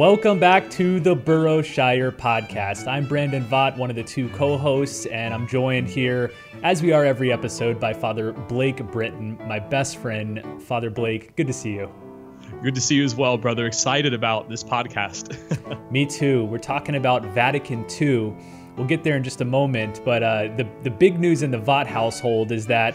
[0.00, 2.86] Welcome back to the Burrowshire podcast.
[2.86, 6.90] I'm Brandon Vogt, one of the two co hosts, and I'm joined here, as we
[6.90, 10.42] are every episode, by Father Blake Britton, my best friend.
[10.62, 11.92] Father Blake, good to see you.
[12.62, 13.66] Good to see you as well, brother.
[13.66, 15.36] Excited about this podcast.
[15.92, 16.46] Me too.
[16.46, 18.34] We're talking about Vatican II.
[18.78, 21.58] We'll get there in just a moment, but uh, the, the big news in the
[21.58, 22.94] Vogt household is that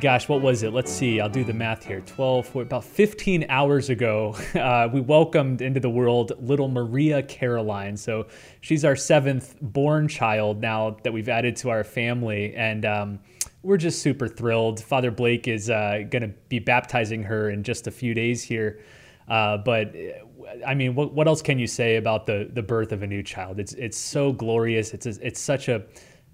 [0.00, 0.72] gosh, what was it?
[0.72, 1.20] Let's see.
[1.20, 2.00] I'll do the math here.
[2.00, 7.96] 12, 14, about 15 hours ago, uh, we welcomed into the world little Maria Caroline.
[7.96, 8.26] So
[8.60, 12.54] she's our seventh born child now that we've added to our family.
[12.54, 13.20] And um,
[13.62, 14.82] we're just super thrilled.
[14.82, 18.80] Father Blake is uh, going to be baptizing her in just a few days here.
[19.28, 22.90] Uh, but uh, I mean, what, what else can you say about the the birth
[22.92, 23.60] of a new child?
[23.60, 24.92] It's it's so glorious.
[24.92, 25.84] It's it's such a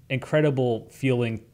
[0.09, 1.45] incredible feeling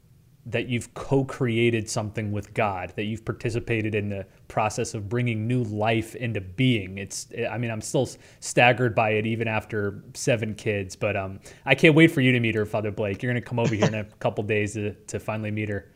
[0.48, 5.64] that you've co-created something with God, that you've participated in the process of bringing new
[5.64, 7.00] life into being.
[7.00, 8.08] It's, I mean, I'm still
[8.42, 12.39] staggered by it even after seven kids, but um, I can't wait for you to
[12.39, 13.23] meet her, Father Blake.
[13.23, 15.92] You're going to come over here in a couple days to, to finally meet her.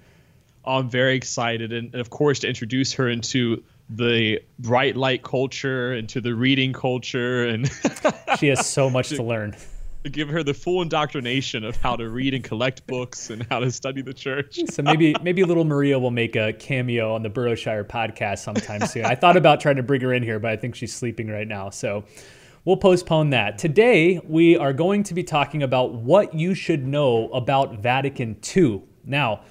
[0.65, 5.93] I'm very excited, and, and of course to introduce her into the bright light culture,
[5.93, 7.71] into the reading culture, and
[8.37, 9.55] she has so much to learn
[10.07, 13.69] give her the full indoctrination of how to read and collect books and how to
[13.71, 14.59] study the church.
[14.69, 19.05] so maybe maybe little Maria will make a cameo on the Burrowshire podcast sometime soon.
[19.05, 21.47] I thought about trying to bring her in here, but I think she's sleeping right
[21.47, 21.69] now.
[21.69, 22.05] So
[22.63, 23.57] we'll postpone that.
[23.57, 28.83] Today we are going to be talking about what you should know about Vatican II.
[29.03, 29.41] Now,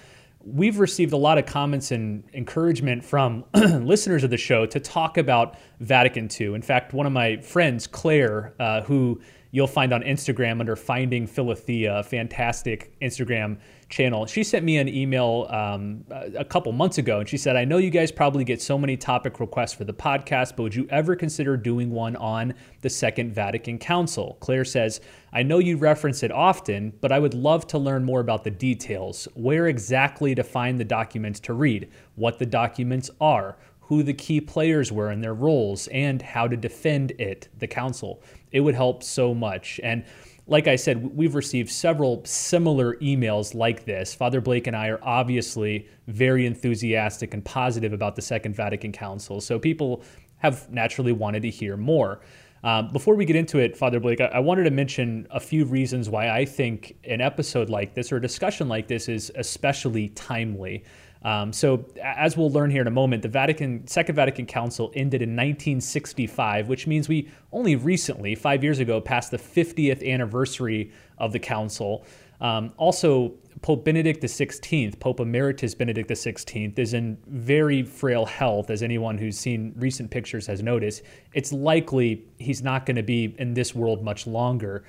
[0.45, 5.19] we've received a lot of comments and encouragement from listeners of the show to talk
[5.19, 6.55] about Vatican II.
[6.55, 11.27] In fact, one of my friends, Claire, uh, who you'll find on Instagram under Finding
[11.27, 14.27] Philothea, a fantastic Instagram channel.
[14.27, 16.05] She sent me an email um,
[16.37, 18.97] a couple months ago, and she said, I know you guys probably get so many
[18.97, 23.33] topic requests for the podcast, but would you ever consider doing one on the Second
[23.33, 24.37] Vatican Council?
[24.41, 25.01] Claire says,
[25.33, 28.51] I know you reference it often, but I would love to learn more about the
[28.51, 29.27] details.
[29.35, 34.39] Where exactly to find the documents to read, what the documents are, who the key
[34.39, 38.23] players were and their roles, and how to defend it, the council.
[38.53, 39.81] It would help so much.
[39.83, 40.05] And
[40.47, 44.15] like I said, we've received several similar emails like this.
[44.15, 49.43] Father Blake and I are obviously very enthusiastic and positive about the Second Vatican Council,
[49.43, 50.03] so people
[50.39, 52.21] have naturally wanted to hear more.
[52.65, 55.65] Um, before we get into it, Father Blake, I, I, wanted to mention a few
[55.65, 60.09] reasons why I think an episode like this or a discussion like this is especially
[60.09, 60.83] timely.
[61.23, 65.21] Um, so, as we'll learn here in a moment, the Vatican Second Vatican Council ended
[65.21, 71.33] in 1965, which means we only recently, five years ago, passed the 50th anniversary of
[71.33, 72.05] the council.
[72.41, 78.83] Um, also, Pope Benedict XVI, Pope Emeritus Benedict XVI, is in very frail health, as
[78.83, 81.03] anyone who's seen recent pictures has noticed.
[81.35, 84.85] It's likely he's not going to be in this world much longer.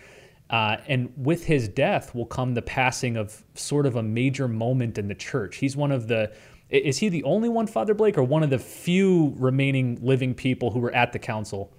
[0.49, 4.97] Uh, and with his death will come the passing of sort of a major moment
[4.97, 5.57] in the church.
[5.57, 6.31] He's one of the,
[6.69, 10.71] is he the only one, Father Blake, or one of the few remaining living people
[10.71, 11.71] who were at the council?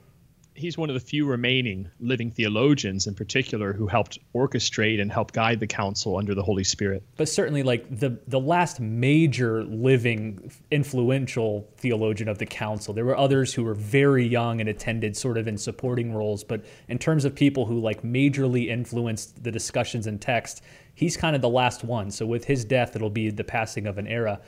[0.60, 5.32] He's one of the few remaining living theologians in particular who helped orchestrate and help
[5.32, 7.03] guide the council under the Holy Spirit.
[7.16, 12.94] But certainly like the the last major living influential theologian of the council.
[12.94, 16.65] There were others who were very young and attended sort of in supporting roles, but
[16.88, 20.62] in terms of people who like majorly influenced the discussions and text,
[20.94, 22.10] he's kind of the last one.
[22.10, 24.41] So with his death it'll be the passing of an era.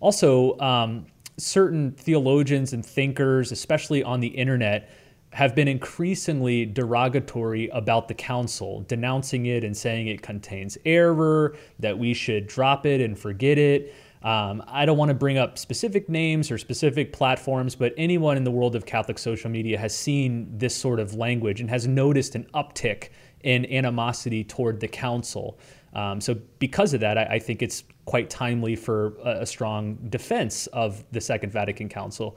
[0.00, 4.90] Also, um, certain theologians and thinkers, especially on the internet,
[5.34, 11.98] have been increasingly derogatory about the council, denouncing it and saying it contains error, that
[11.98, 13.92] we should drop it and forget it.
[14.22, 18.44] Um, I don't want to bring up specific names or specific platforms, but anyone in
[18.44, 22.36] the world of Catholic social media has seen this sort of language and has noticed
[22.36, 23.08] an uptick
[23.42, 25.58] in animosity toward the council.
[25.94, 29.96] Um, so, because of that, I, I, think it's quite timely for a, a, strong
[30.08, 32.36] defense of the Second Vatican Council.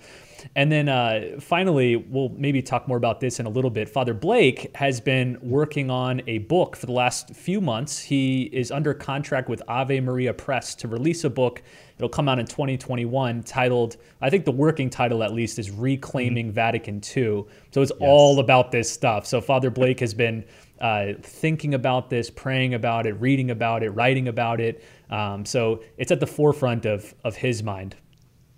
[0.55, 3.89] And then uh, finally, we'll maybe talk more about this in a little bit.
[3.89, 7.99] Father Blake has been working on a book for the last few months.
[7.99, 11.63] He is under contract with Ave Maria Press to release a book.
[11.97, 16.47] It'll come out in 2021 titled, I think the working title at least is Reclaiming
[16.47, 16.53] mm-hmm.
[16.55, 17.45] Vatican II.
[17.71, 17.99] So it's yes.
[17.99, 19.25] all about this stuff.
[19.25, 20.45] So Father Blake has been
[20.79, 24.83] uh, thinking about this, praying about it, reading about it, writing about it.
[25.09, 27.95] Um, so it's at the forefront of, of his mind.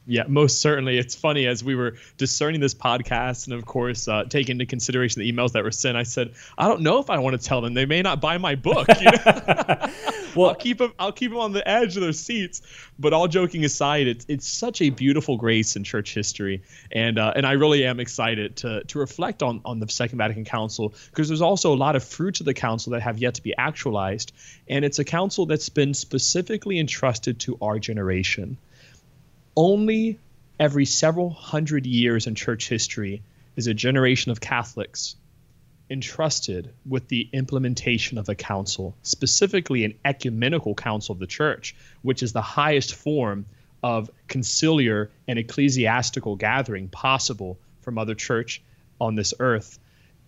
[0.10, 0.98] Yeah, most certainly.
[0.98, 5.22] It's funny as we were discerning this podcast, and of course, uh, taking into consideration
[5.22, 5.98] the emails that were sent.
[5.98, 7.76] I said, I don't know if I want to tell them.
[7.76, 8.88] They may not buy my book.
[9.00, 9.22] You know?
[10.36, 10.94] well, I'll keep them.
[10.98, 12.64] I'll keep them on the edge of their seats.
[12.98, 17.34] But all joking aside, it's it's such a beautiful grace in church history, and uh,
[17.36, 21.28] and I really am excited to to reflect on on the Second Vatican Council because
[21.28, 24.32] there's also a lot of fruits of the council that have yet to be actualized,
[24.68, 28.58] and it's a council that's been specifically entrusted to our generation
[29.60, 30.18] only
[30.58, 33.22] every several hundred years in church history
[33.58, 35.18] is a generation of Catholics
[35.90, 42.24] entrusted with the implementation of a council, specifically an ecumenical council of the church, which
[42.24, 43.46] is the highest form
[43.84, 48.62] of conciliar and ecclesiastical gathering possible from other church
[49.02, 49.78] on this earth.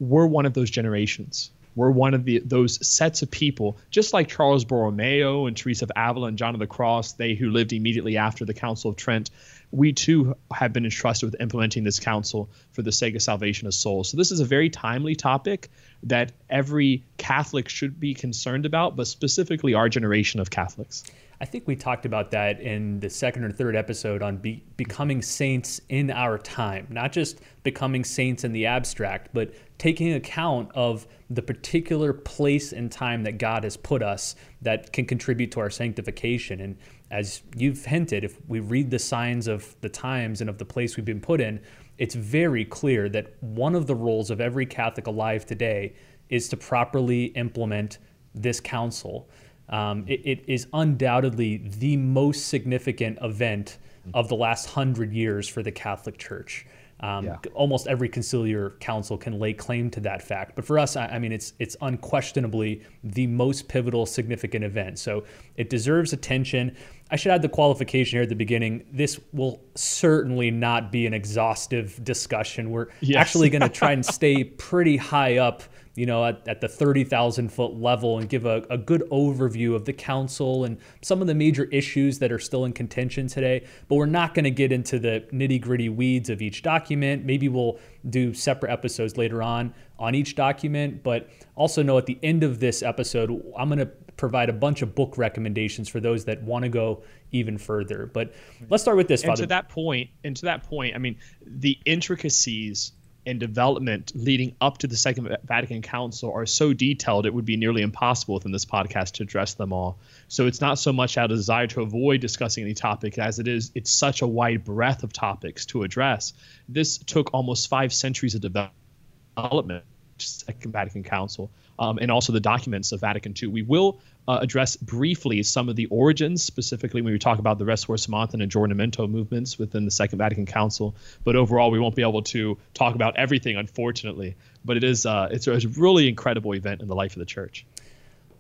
[0.02, 1.52] We're one of those generations.
[1.76, 5.92] We're one of the those sets of people, just like Charles Borromeo and Teresa of
[5.96, 9.30] Avila and John of the Cross, they who lived immediately after the Council of Trent.
[9.72, 13.74] We too have been entrusted with implementing this council for the sake of salvation of
[13.74, 14.10] souls.
[14.10, 15.70] So this is a very timely topic
[16.04, 21.06] that every Catholic should be concerned about, but specifically our generation of Catholics.
[21.42, 25.24] I think we talked about that in the second or third episode on be, becoming
[25.24, 31.08] saints in our time, not just becoming saints in the abstract, but taking account of
[31.32, 35.72] the particular place and time that God has put us that can contribute to our
[35.72, 36.62] sanctification.
[36.62, 36.78] And
[37.10, 40.96] as you've hinted, if we read the signs of the times and of the place
[40.96, 41.60] we've been put in,
[41.98, 45.96] it's very clear that one of the roles of every Catholic alive today
[46.30, 47.98] is to properly implement
[48.36, 49.28] this council.
[49.70, 53.78] Um, it, it is undoubtedly the most significant event
[54.14, 56.66] of the last hundred years for the Catholic Church.
[57.02, 57.38] Um, yeah.
[57.56, 61.20] Almost every conciliar council can lay claim to that fact, but for us, I, I,
[61.20, 65.00] mean, it's it's unquestionably the most pivotal, significant event.
[65.00, 65.24] So
[65.58, 66.78] it deserves attention.
[67.10, 68.86] I should add the qualification here at the beginning.
[68.92, 72.70] This will certainly not be an exhaustive discussion.
[72.70, 73.20] We're yes.
[73.20, 75.64] actually going to try and stay pretty high up
[75.96, 79.86] you know, at, at the 30,000 foot level and give a, a good overview of
[79.86, 83.66] the council and some of the major issues that are still in contention today.
[83.90, 87.26] But we're not going to get into the nitty gritty weeds of each document.
[87.26, 87.78] Maybe we'll
[88.10, 91.04] do separate episodes later on on each document.
[91.04, 94.82] But also know at the end of this episode, I'm going to provide a bunch
[94.82, 98.06] of book recommendations for those that want to go even further.
[98.06, 98.34] But
[98.70, 99.24] let's start with this.
[99.24, 99.44] And Father.
[99.44, 102.94] to that point, and to that point, I mean, the intricacies
[103.26, 107.56] and development leading up to the Second Vatican Council are so detailed it would be
[107.56, 110.00] nearly impossible within this podcast to address them all.
[110.28, 113.48] So it's not so much out of desire to avoid discussing any topic as it
[113.48, 116.34] is it's such a wide breadth of topics to address.
[116.68, 119.84] This took almost five centuries of development,
[120.18, 123.50] Second Vatican Council, um, and also the documents of Vatican II.
[123.50, 127.66] We will uh, address briefly some of the origins, specifically when we talk about the
[127.66, 130.96] Ressourcement and Aggiornamento movements within the Second Vatican Council.
[131.24, 134.36] But overall, we won't be able to talk about everything, unfortunately.
[134.64, 137.66] But it is uh, it's a really incredible event in the life of the church.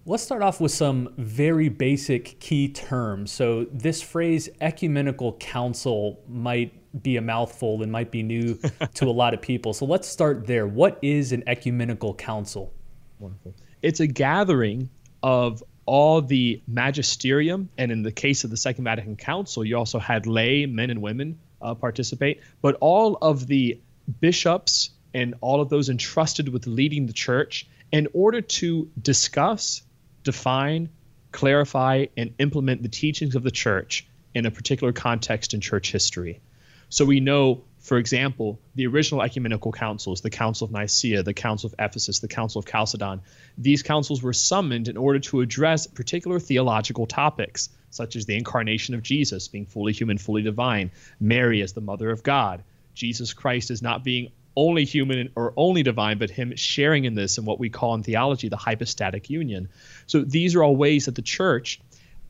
[0.05, 3.31] Let's start off with some very basic key terms.
[3.31, 6.73] So, this phrase ecumenical council might
[7.03, 8.55] be a mouthful and might be new
[8.95, 9.73] to a lot of people.
[9.73, 10.65] So, let's start there.
[10.65, 12.73] What is an ecumenical council?
[13.19, 13.53] Wonderful.
[13.83, 14.89] It's a gathering
[15.21, 19.99] of all the magisterium, and in the case of the Second Vatican Council, you also
[19.99, 23.77] had lay men and women uh, participate, but all of the
[24.21, 29.81] bishops and all of those entrusted with leading the church in order to discuss,
[30.23, 30.87] define,
[31.33, 36.39] clarify, and implement the teachings of the church in a particular context in church history.
[36.87, 41.67] So we know for example, the original ecumenical councils, the Council of Nicaea, the Council
[41.67, 43.21] of Ephesus, the Council of Chalcedon,
[43.57, 48.93] these councils were summoned in order to address particular theological topics, such as the incarnation
[48.93, 53.71] of Jesus being fully human, fully divine, Mary as the mother of God, Jesus Christ
[53.71, 57.59] as not being only human or only divine, but him sharing in this in what
[57.59, 59.69] we call in theology the hypostatic union.
[60.05, 61.81] So these are all ways that the church,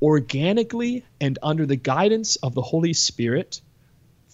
[0.01, 3.59] organically and under the guidance of the Holy Spirit,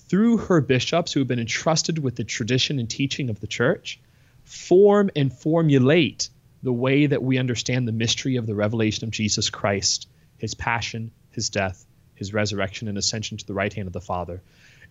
[0.09, 3.99] through her bishops who have been entrusted with the tradition and teaching of the church,
[4.43, 6.29] form and formulate
[6.63, 11.11] the way that we understand the mystery of the revelation of Jesus Christ, his passion,
[11.31, 11.85] his death,
[12.15, 14.41] his resurrection, and ascension to the right hand of the Father.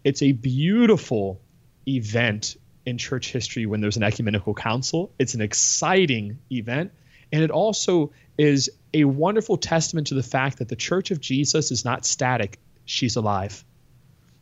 [0.05, 1.41] It's a beautiful
[1.89, 5.13] event in church history when there's an ecumenical council.
[5.19, 6.93] It's an exciting event.
[7.33, 11.73] And it also is a wonderful testament to the fact that the church of Jesus
[11.73, 13.65] is not static, she's alive.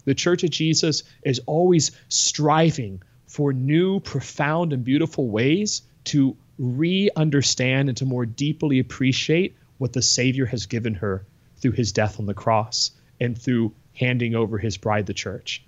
[0.05, 7.11] The Church of Jesus is always striving for new, profound, and beautiful ways to re
[7.17, 12.21] understand and to more deeply appreciate what the Savior has given her through his death
[12.21, 15.65] on the cross and through handing over his bride, the church.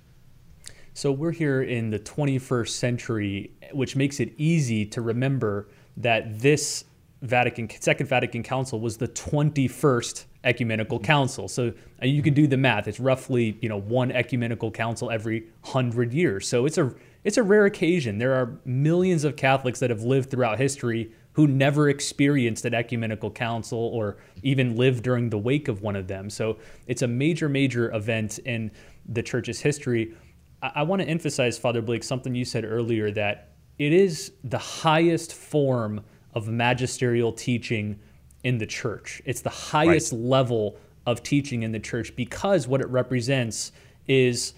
[0.95, 6.85] So we're here in the 21st century, which makes it easy to remember that this
[7.23, 11.49] Vatican Second Vatican Council was the 21st ecumenical council.
[11.49, 12.89] So you can do the math.
[12.89, 16.49] It's roughly you know one ecumenical council every hundred years.
[16.49, 18.19] So it's a it's a rare occasion.
[18.19, 23.31] There are millions of Catholics that have lived throughout history who never experienced an ecumenical
[23.31, 26.31] council or even lived during the wake of one of them.
[26.31, 28.71] So it's a major, major event in
[29.07, 30.15] the church's history.
[30.63, 34.57] I, I want to emphasize, Father Blake, something you said earlier that it is the
[34.57, 37.99] highest form of magisterial teaching
[38.47, 39.21] in the church.
[39.25, 40.21] It's the highest right.
[40.21, 43.73] level of teaching in the church because what it represents
[44.07, 44.55] is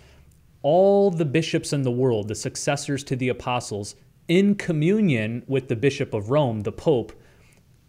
[0.61, 3.95] all the bishops in the world, the successors to the apostles,
[4.29, 7.15] in communion with the Bishop of Rome, the Pope,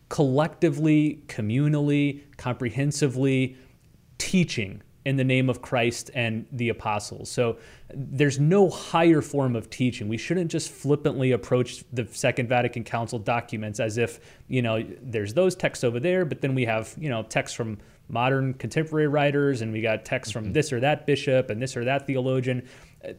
[0.08, 3.58] collectively, communally, comprehensively
[4.18, 7.32] teaching in the name of Christ and the apostles.
[7.32, 7.58] So
[7.94, 10.08] there's no higher form of teaching.
[10.08, 15.34] We shouldn't just flippantly approach the Second Vatican Council documents as if, you know, there's
[15.34, 17.78] those texts over there, but then we have, you know, texts from
[18.10, 20.54] modern contemporary writers and we got texts from mm-hmm.
[20.54, 22.68] this or that bishop and this or that theologian.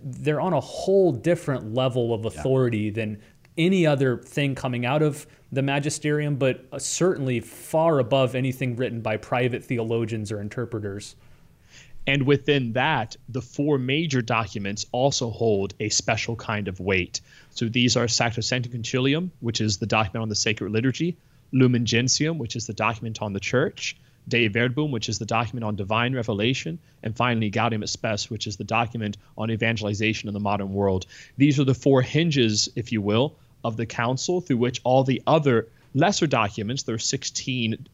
[0.03, 2.93] They're on a whole different level of authority yeah.
[2.93, 3.23] than
[3.57, 9.17] any other thing coming out of the magisterium, but certainly far above anything written by
[9.17, 11.17] private theologians or interpreters.
[12.07, 17.21] And within that, the four major documents also hold a special kind of weight.
[17.51, 21.17] So these are Sacrosanctum Concilium, which is the document on the sacred liturgy,
[21.53, 23.97] Lumen Gentium, which is the document on the church,
[24.29, 28.47] Dei Verbum, which is the document on divine revelation, and finally Gaudium et Spes, which
[28.47, 31.07] is the document on evangelization in the modern world.
[31.37, 35.23] These are the four hinges, if you will, of the council through which all the
[35.27, 37.87] other lesser documents, there are 16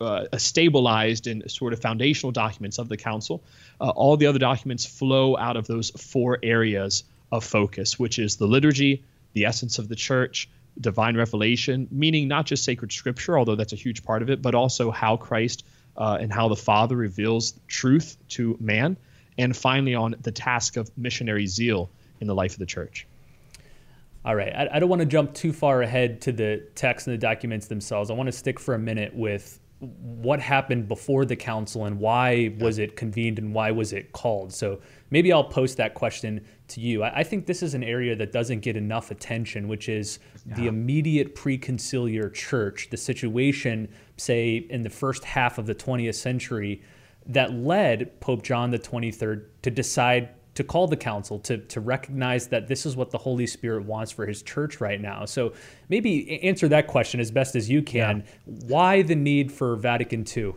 [0.00, 3.42] uh, stabilized and sort of foundational documents of the council.
[3.80, 8.36] Uh, all the other documents flow out of those four areas of focus, which is
[8.36, 9.04] the liturgy,
[9.34, 10.48] the essence of the church,
[10.80, 14.54] divine revelation, meaning not just sacred scripture, although that's a huge part of it, but
[14.54, 15.64] also how Christ
[15.96, 18.96] uh, and how the Father reveals truth to man,
[19.38, 21.90] and finally on the task of missionary zeal
[22.20, 23.06] in the life of the church.
[24.24, 27.14] All right, I, I don't want to jump too far ahead to the text and
[27.14, 28.10] the documents themselves.
[28.10, 32.54] I want to stick for a minute with what happened before the council and why
[32.58, 34.52] was it convened and why was it called?
[34.52, 37.02] So maybe I'll post that question to you.
[37.02, 40.56] I, I think this is an area that doesn't get enough attention, which is yeah.
[40.56, 46.82] the immediate preconciliar church, the situation, say, in the first half of the 20th century
[47.26, 52.48] that led Pope John the 23rd to decide to call the council to to recognize
[52.48, 55.24] that this is what the Holy Spirit wants for His church right now.
[55.24, 55.52] So
[55.88, 58.24] maybe answer that question as best as you can.
[58.24, 58.52] Yeah.
[58.66, 60.54] Why the need for Vatican II?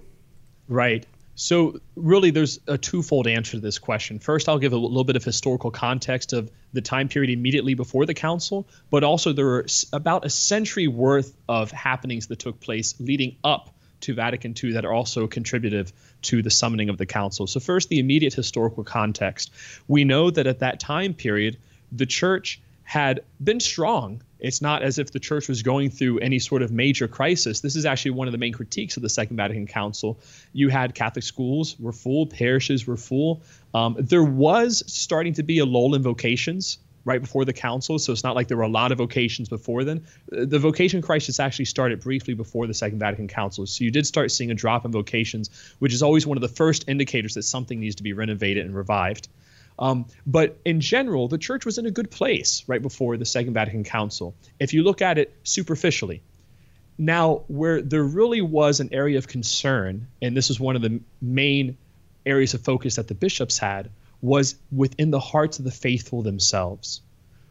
[0.68, 1.06] Right.
[1.36, 4.20] So really, there's a twofold answer to this question.
[4.20, 8.06] First, I'll give a little bit of historical context of the time period immediately before
[8.06, 12.94] the council, but also there are about a century worth of happenings that took place
[13.00, 15.92] leading up to Vatican II that are also contributive
[16.24, 17.48] to the summoning of the council.
[17.48, 19.52] So, first, the immediate historical context.
[19.88, 21.58] We know that at that time period,
[21.92, 24.22] the church had been strong.
[24.40, 27.62] It's not as if the church was going through any sort of major crisis.
[27.62, 30.20] This is actually one of the main critiques of the Second Vatican Council.
[30.52, 33.42] You had Catholic schools were full, parishes were full.
[33.74, 38.12] Um, there was starting to be a lull in vocations right before the council, so
[38.12, 40.06] it's not like there were a lot of vocations before then.
[40.30, 44.32] The vocation crisis actually started briefly before the Second Vatican Council, so you did start
[44.32, 47.80] seeing a drop in vocations, which is always one of the first indicators that something
[47.80, 49.28] needs to be renovated and revived.
[49.80, 53.54] Um, but in general, the church was in a good place right before the Second
[53.54, 54.36] Vatican Council.
[54.60, 56.22] If you look at it superficially,
[56.98, 61.02] now where there really was an area of concern, and this is one of the
[61.22, 61.78] main
[62.26, 63.90] areas of focus that the bishops had,
[64.24, 67.02] was within the hearts of the faithful themselves.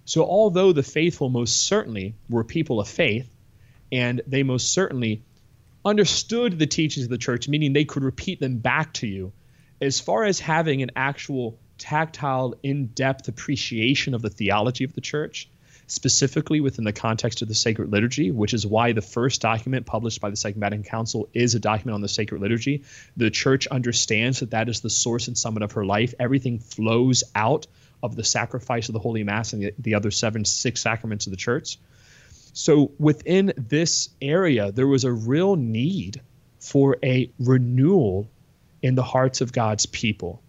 [0.06, 3.32] So, although the faithful most certainly were people of faith,
[3.92, 5.22] and they most certainly
[5.84, 9.32] understood the teachings of the church, meaning they could repeat them back to you,
[9.82, 15.00] as far as having an actual tactile, in depth appreciation of the theology of the
[15.02, 15.50] church,
[15.92, 20.22] specifically within the context of the sacred liturgy, which is why the first document published
[20.22, 22.84] by the Second Vatican Council is a document on the sacred liturgy.
[23.18, 26.14] The church understands that that is the source and summit of her life.
[26.18, 27.66] Everything flows out
[28.02, 31.30] of the sacrifice of the Holy Mass and the, the other seven, six sacraments of
[31.30, 31.78] the church.
[32.54, 36.22] So within this area, there was a real need
[36.58, 38.30] for a renewal
[38.80, 40.42] in the hearts of God's people.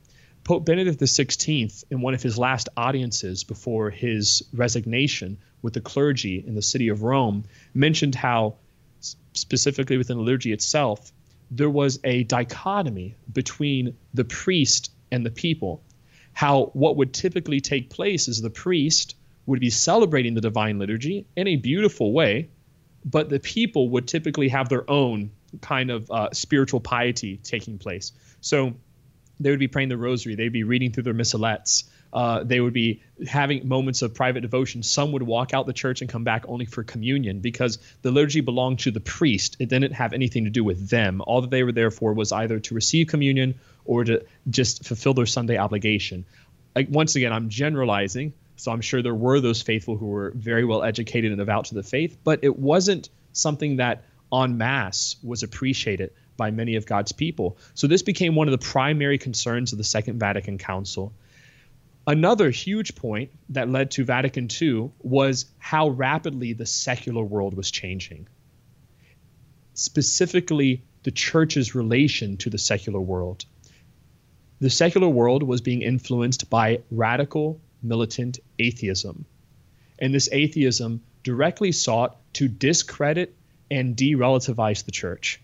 [0.43, 6.43] Pope Benedict XVI, in one of his last audiences before his resignation with the clergy
[6.45, 8.55] in the city of Rome, mentioned how,
[9.33, 11.13] specifically within the liturgy itself,
[11.50, 15.81] there was a dichotomy between the priest and the people.
[16.33, 21.25] How what would typically take place is the priest would be celebrating the divine liturgy
[21.35, 22.50] in a beautiful way,
[23.05, 25.31] but the people would typically have their own
[25.62, 28.12] kind of uh, spiritual piety taking place.
[28.41, 28.73] So
[29.39, 32.73] they would be praying the rosary, they'd be reading through their missalettes, uh, they would
[32.73, 34.83] be having moments of private devotion.
[34.83, 38.41] Some would walk out the church and come back only for communion because the liturgy
[38.41, 39.57] belonged to the priest.
[39.59, 41.23] It didn't have anything to do with them.
[41.25, 45.15] All that they were there for was either to receive communion or to just fulfill
[45.15, 46.25] their Sunday obligation.
[46.75, 50.65] Like, once again, I'm generalizing, so I'm sure there were those faithful who were very
[50.65, 55.41] well educated and devout to the faith, but it wasn't something that en masse was
[55.41, 57.57] appreciated by many of God's people.
[57.73, 61.13] So this became one of the primary concerns of the Second Vatican Council.
[62.05, 67.71] Another huge point that led to Vatican II was how rapidly the secular world was
[67.71, 68.27] changing.
[69.73, 73.45] Specifically, the church's relation to the secular world.
[74.59, 79.25] The secular world was being influenced by radical, militant atheism.
[79.99, 83.35] And this atheism directly sought to discredit
[83.71, 85.41] and de relativize the church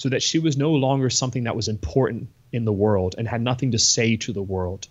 [0.00, 3.42] so that she was no longer something that was important in the world and had
[3.42, 4.88] nothing to say to the world.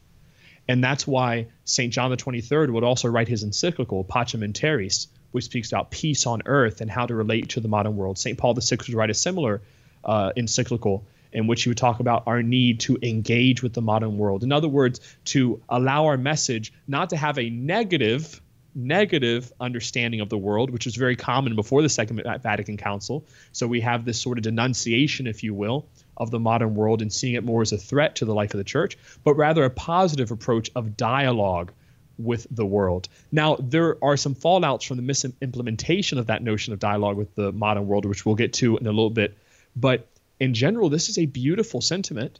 [0.67, 1.91] And that's why St.
[1.91, 6.27] John the 23rd would also write his encyclical, Pacem in Terris, which speaks about peace
[6.27, 8.19] on earth and how to relate to the modern world.
[8.19, 8.37] St.
[8.37, 9.63] Paul VI would write a similar
[10.05, 14.19] uh, encyclical in which he would talk about our need to engage with the modern
[14.19, 14.43] world.
[14.43, 18.39] In other words, to allow our message not to have a negative
[18.79, 23.25] negative understanding of the world, which was very common before the Second Vatican Council.
[23.51, 27.12] So we have this sort of denunciation, if you will, of the modern world and
[27.12, 29.69] seeing it more as a threat to the life of the church, but rather a
[29.69, 31.71] positive approach of dialogue
[32.17, 33.07] with the world.
[33.31, 37.51] Now, there are some fallouts from the misimplementation of that notion of dialogue with the
[37.51, 39.38] modern world, which we'll get to in a little bit.
[39.75, 40.07] But
[40.39, 42.39] in general, this is a beautiful sentiment,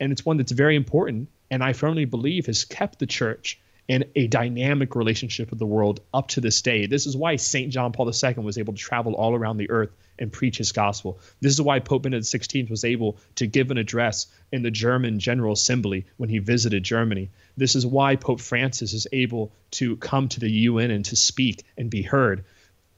[0.00, 4.04] and it's one that's very important, and I firmly believe has kept the church in
[4.14, 6.86] a dynamic relationship with the world up to this day.
[6.86, 7.72] This is why St.
[7.72, 11.18] John Paul II was able to travel all around the earth and preach his gospel.
[11.40, 15.18] This is why Pope Benedict XVI was able to give an address in the German
[15.18, 17.30] General Assembly when he visited Germany.
[17.56, 21.64] This is why Pope Francis is able to come to the UN and to speak
[21.78, 22.44] and be heard.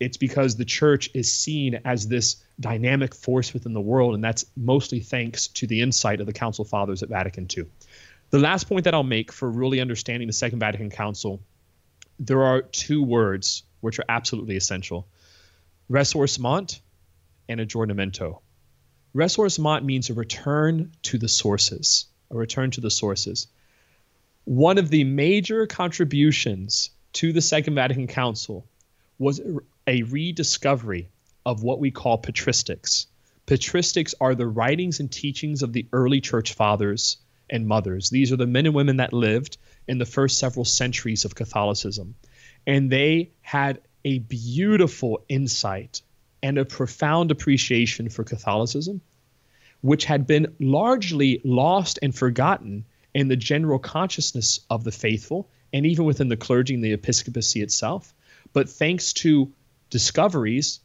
[0.01, 4.47] It's because the church is seen as this dynamic force within the world, and that's
[4.57, 7.67] mostly thanks to the insight of the Council Fathers at Vatican II.
[8.31, 11.43] The last point that I'll make for really understanding the Second Vatican Council,
[12.21, 15.09] there are two words which are absolutely essential
[15.91, 16.81] ressourcement
[17.49, 18.41] and aggiornamento.
[19.15, 23.49] Ressourcement means a return to the sources, a return to the sources.
[24.45, 28.65] One of the major contributions to the Second Vatican Council
[29.19, 29.41] was
[29.89, 31.09] a rediscovery
[31.45, 33.07] of what we call patristics.
[33.49, 37.17] Patristics are the writings and teachings of the early church fathers
[37.51, 38.09] and mothers.
[38.09, 42.15] These are the men and women that lived in the first several centuries of Catholicism.
[42.67, 46.03] And they had a beautiful insight
[46.43, 49.01] and a profound appreciation for Catholicism,
[49.83, 52.85] which had been largely lost and forgotten
[53.15, 57.61] in the general consciousness of the faithful and even within the clergy and the episcopacy
[57.61, 58.15] itself.
[58.53, 59.53] But thanks to
[59.91, 60.81] discoveries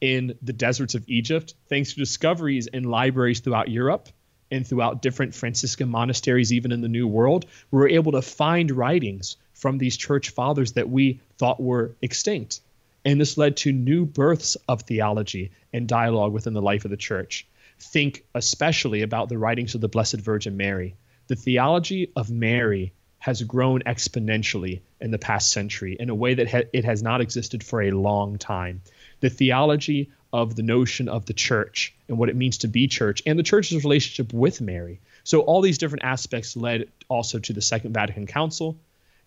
[0.00, 4.08] in the deserts of Egypt, thanks to discoveries in libraries throughout Europe,
[4.50, 8.70] and throughout different Franciscan monasteries, even in the New World, we were able to find
[8.70, 12.60] writings from these church fathers that we thought were extinct.
[13.04, 16.96] And this led to new births of theology and dialogue within the life of the
[16.96, 17.46] church.
[17.78, 20.96] Think especially about the writings of the Blessed Virgin Mary.
[21.28, 26.48] The theology of Mary has grown exponentially in the past century in a way that
[26.50, 28.82] ha- it has not existed for a long time.
[29.20, 33.22] The theology of the notion of the church and what it means to be church
[33.24, 35.00] and the church's relationship with Mary.
[35.24, 38.76] So all these different aspects led also to the Second Vatican Council.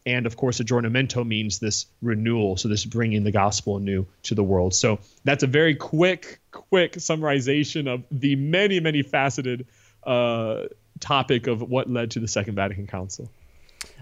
[0.05, 4.43] And of course, aggiornamento means this renewal, so this bringing the gospel anew to the
[4.43, 4.75] world.
[4.75, 9.65] So that's a very quick, quick summarization of the many, many faceted
[10.03, 10.65] uh,
[10.99, 13.31] topic of what led to the Second Vatican Council.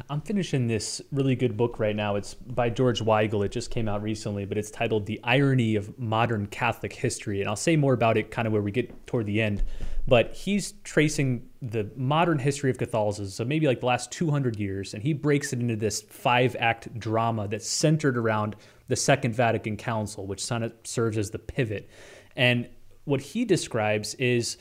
[0.09, 2.15] I'm finishing this really good book right now.
[2.15, 3.43] It's by George Weigel.
[3.45, 7.41] It just came out recently, but it's titled The Irony of Modern Catholic History.
[7.41, 9.63] And I'll say more about it kind of where we get toward the end.
[10.07, 14.93] But he's tracing the modern history of Catholicism, so maybe like the last 200 years,
[14.93, 18.55] and he breaks it into this five act drama that's centered around
[18.87, 21.89] the Second Vatican Council, which kind of serves as the pivot.
[22.35, 22.69] And
[23.03, 24.57] what he describes is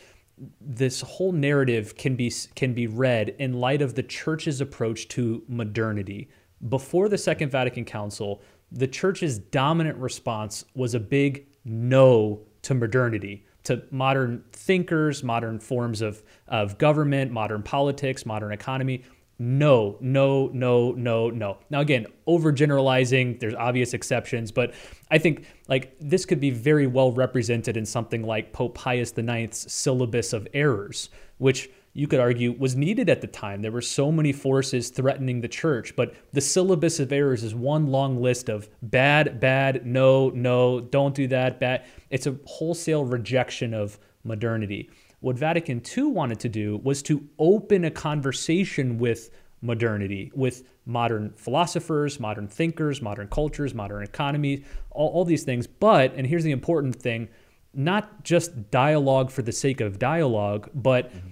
[0.60, 5.42] this whole narrative can be can be read in light of the church's approach to
[5.48, 6.28] modernity.
[6.68, 13.46] Before the Second Vatican Council, the church's dominant response was a big no to modernity,
[13.64, 19.04] to modern thinkers, modern forms of, of government, modern politics, modern economy.
[19.38, 21.58] No, no, no, no, no.
[21.68, 24.72] Now, again, overgeneralizing, there's obvious exceptions, but
[25.10, 29.70] I think like this could be very well represented in something like Pope Pius IX's
[29.70, 33.60] syllabus of errors, which you could argue was needed at the time.
[33.60, 37.88] There were so many forces threatening the church, but the syllabus of errors is one
[37.88, 41.84] long list of bad, bad, no, no, don't do that, bad.
[42.08, 44.90] It's a wholesale rejection of modernity.
[45.26, 51.32] What Vatican II wanted to do was to open a conversation with modernity, with modern
[51.34, 55.66] philosophers, modern thinkers, modern cultures, modern economies, all, all these things.
[55.66, 57.28] But, and here's the important thing,
[57.74, 61.30] not just dialogue for the sake of dialogue, but mm-hmm.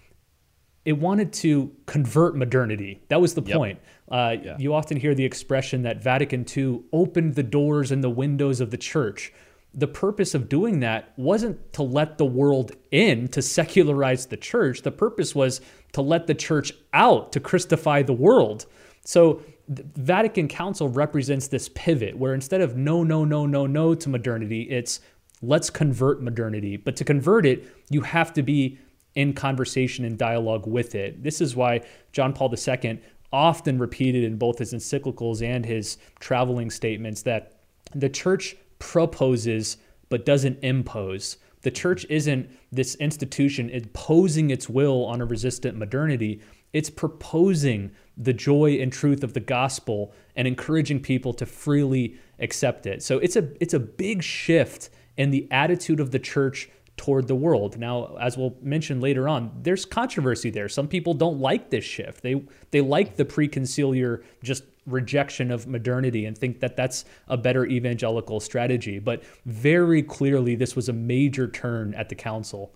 [0.84, 3.00] it wanted to convert modernity.
[3.10, 3.56] That was the yep.
[3.56, 3.78] point.
[4.10, 4.56] Uh, yeah.
[4.58, 8.72] You often hear the expression that Vatican II opened the doors and the windows of
[8.72, 9.32] the church
[9.74, 14.82] the purpose of doing that wasn't to let the world in, to secularize the church.
[14.82, 15.60] The purpose was
[15.92, 18.66] to let the church out, to Christify the world.
[19.04, 23.94] So the Vatican Council represents this pivot where instead of no, no, no, no, no
[23.94, 25.00] to modernity, it's
[25.42, 26.76] let's convert modernity.
[26.76, 28.78] But to convert it, you have to be
[29.14, 31.22] in conversation and dialogue with it.
[31.22, 31.82] This is why
[32.12, 33.00] John Paul II
[33.32, 37.52] often repeated in both his encyclicals and his traveling statements that
[37.94, 39.76] the church proposes
[40.08, 41.38] but doesn't impose.
[41.62, 46.40] The church isn't this institution imposing its will on a resistant modernity.
[46.72, 52.86] It's proposing the joy and truth of the gospel and encouraging people to freely accept
[52.86, 53.02] it.
[53.02, 57.34] So it's a it's a big shift in the attitude of the church toward the
[57.34, 57.76] world.
[57.78, 60.68] Now, as we'll mention later on, there's controversy there.
[60.68, 62.22] Some people don't like this shift.
[62.22, 67.64] They they like the preconciliar just rejection of modernity and think that that's a better
[67.64, 68.98] evangelical strategy.
[68.98, 72.72] But very clearly, this was a major turn at the council.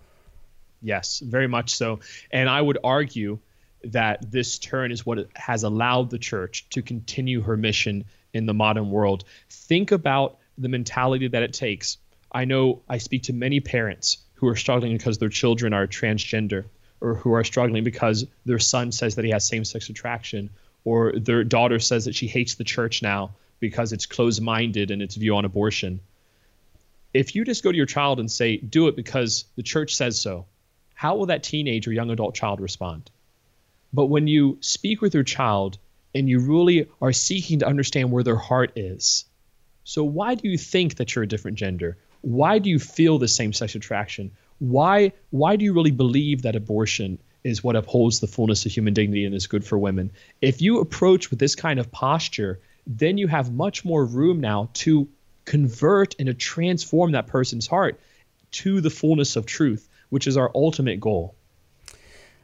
[0.81, 2.01] Yes, very much so.
[2.31, 3.39] And I would argue
[3.85, 8.55] that this turn is what has allowed the church to continue her mission in the
[8.55, 9.25] modern world.
[9.51, 11.99] Think about the mentality that it takes.
[12.33, 16.65] I know I speak to many parents who are struggling because their children are transgender
[17.01, 20.51] or who are struggling because their son says that he has same sex attraction
[20.89, 25.03] or their daughter says that she hates the church now because it's closed minded in
[25.03, 26.01] its view on abortion.
[27.13, 30.19] If you just go to your child and say, do it because the church says
[30.19, 30.47] so,
[30.95, 33.11] how will that teenage or young adult child respond?
[33.93, 35.77] But when you speak with your child
[36.15, 39.27] and you really are seeking to understand where their heart is,
[39.85, 41.99] so why do you think that you're a different gender?
[42.23, 44.31] Why do you feel the same sex attraction?
[44.59, 48.95] Why why do you really believe that abortion is what upholds the fullness of human
[48.95, 50.11] dignity and is good for women.
[50.41, 54.71] If you approach with this kind of posture, then you have much more room now
[54.75, 55.09] to
[55.45, 58.01] convert and to transform that person's heart
[58.51, 61.35] to the fullness of truth, which is our ultimate goal.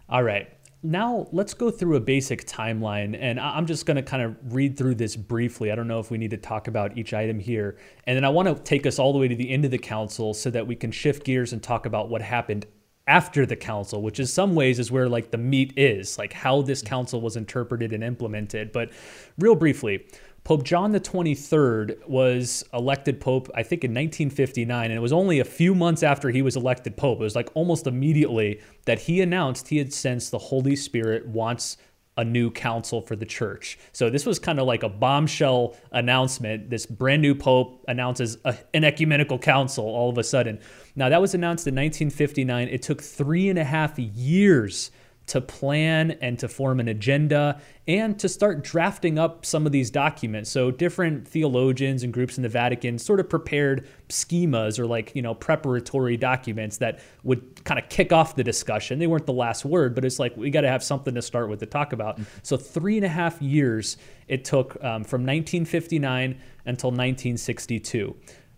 [0.08, 0.48] All right.
[0.82, 4.76] Now let's go through a basic timeline, and I'm just going to kind of read
[4.76, 5.72] through this briefly.
[5.72, 7.78] I don't know if we need to talk about each item here.
[8.06, 9.78] And then I want to take us all the way to the end of the
[9.78, 12.66] council so that we can shift gears and talk about what happened
[13.06, 16.62] after the council, which in some ways is where like the meat is, like how
[16.62, 18.72] this council was interpreted and implemented.
[18.72, 18.92] But
[19.38, 20.06] real briefly,
[20.44, 25.40] Pope John the 23rd was elected pope, I think in 1959, and it was only
[25.40, 27.20] a few months after he was elected pope.
[27.20, 31.78] It was like almost immediately that he announced he had sensed the Holy Spirit wants
[32.16, 33.78] a new council for the church.
[33.92, 36.70] So this was kind of like a bombshell announcement.
[36.70, 40.60] This brand new pope announces a, an ecumenical council all of a sudden.
[40.94, 42.68] Now that was announced in 1959.
[42.68, 44.90] It took three and a half years
[45.26, 49.90] to plan and to form an agenda and to start drafting up some of these
[49.90, 50.50] documents.
[50.50, 55.22] So different theologians and groups in the Vatican sort of prepared schemas or like, you
[55.22, 58.98] know, preparatory documents that would kind of kick off the discussion.
[58.98, 61.48] They weren't the last word, but it's like we got to have something to start
[61.48, 62.16] with to talk about.
[62.16, 62.38] Mm-hmm.
[62.42, 63.96] So three and a half years
[64.28, 68.14] it took um, from 1959 until 1962.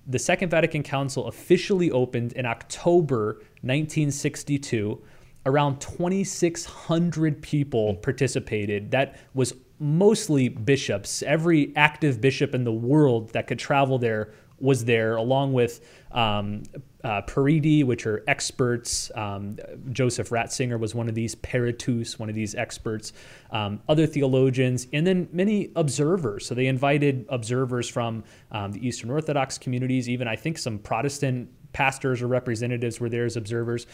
[0.09, 5.03] The Second Vatican Council officially opened in October 1962
[5.47, 8.91] around 2,600 people participated.
[8.91, 11.23] That was mostly bishops.
[11.23, 16.63] Every active bishop in the world that could travel there was there, along with um,
[17.05, 19.11] uh, periti, which are experts.
[19.15, 19.59] Um,
[19.91, 23.13] Joseph Ratzinger was one of these, Peritus, one of these experts,
[23.51, 26.47] um, other theologians, and then many observers.
[26.47, 31.51] So they invited observers from um, the Eastern Orthodox communities, even I think some Protestant
[31.75, 33.87] pastors or representatives were there as observers.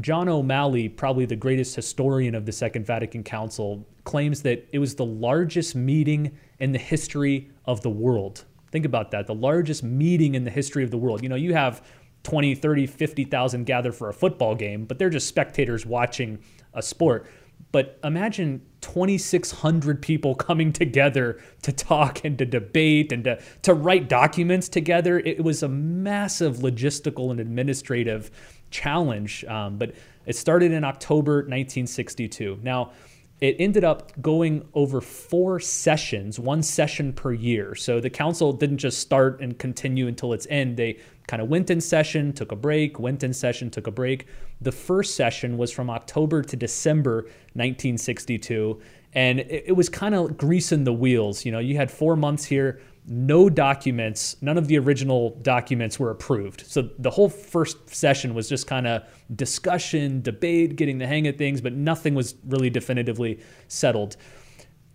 [0.00, 4.94] John O'Malley, probably the greatest historian of the Second Vatican Council, claims that it was
[4.94, 8.44] the largest meeting in the history of the world.
[8.70, 11.22] Think about that the largest meeting in the history of the world.
[11.22, 11.82] You know, you have
[12.22, 16.38] 20, 30, 50,000 gather for a football game, but they're just spectators watching
[16.74, 17.26] a sport.
[17.72, 24.08] But imagine 2,600 people coming together to talk and to debate and to, to write
[24.08, 25.18] documents together.
[25.18, 28.30] It was a massive logistical and administrative
[28.70, 29.44] challenge.
[29.44, 29.94] Um, but
[30.26, 32.60] it started in October 1962.
[32.62, 32.92] Now,
[33.40, 37.74] it ended up going over four sessions, one session per year.
[37.76, 40.76] So the council didn't just start and continue until its end.
[40.76, 44.26] They kind of went in session, took a break, went in session, took a break.
[44.60, 47.22] The first session was from October to December
[47.54, 48.80] 1962,
[49.14, 51.44] and it, it was kind of greasing the wheels.
[51.44, 56.10] You know, you had four months here no documents, none of the original documents were
[56.10, 56.66] approved.
[56.66, 59.02] So the whole first session was just kind of
[59.34, 64.16] discussion, debate, getting the hang of things, but nothing was really definitively settled.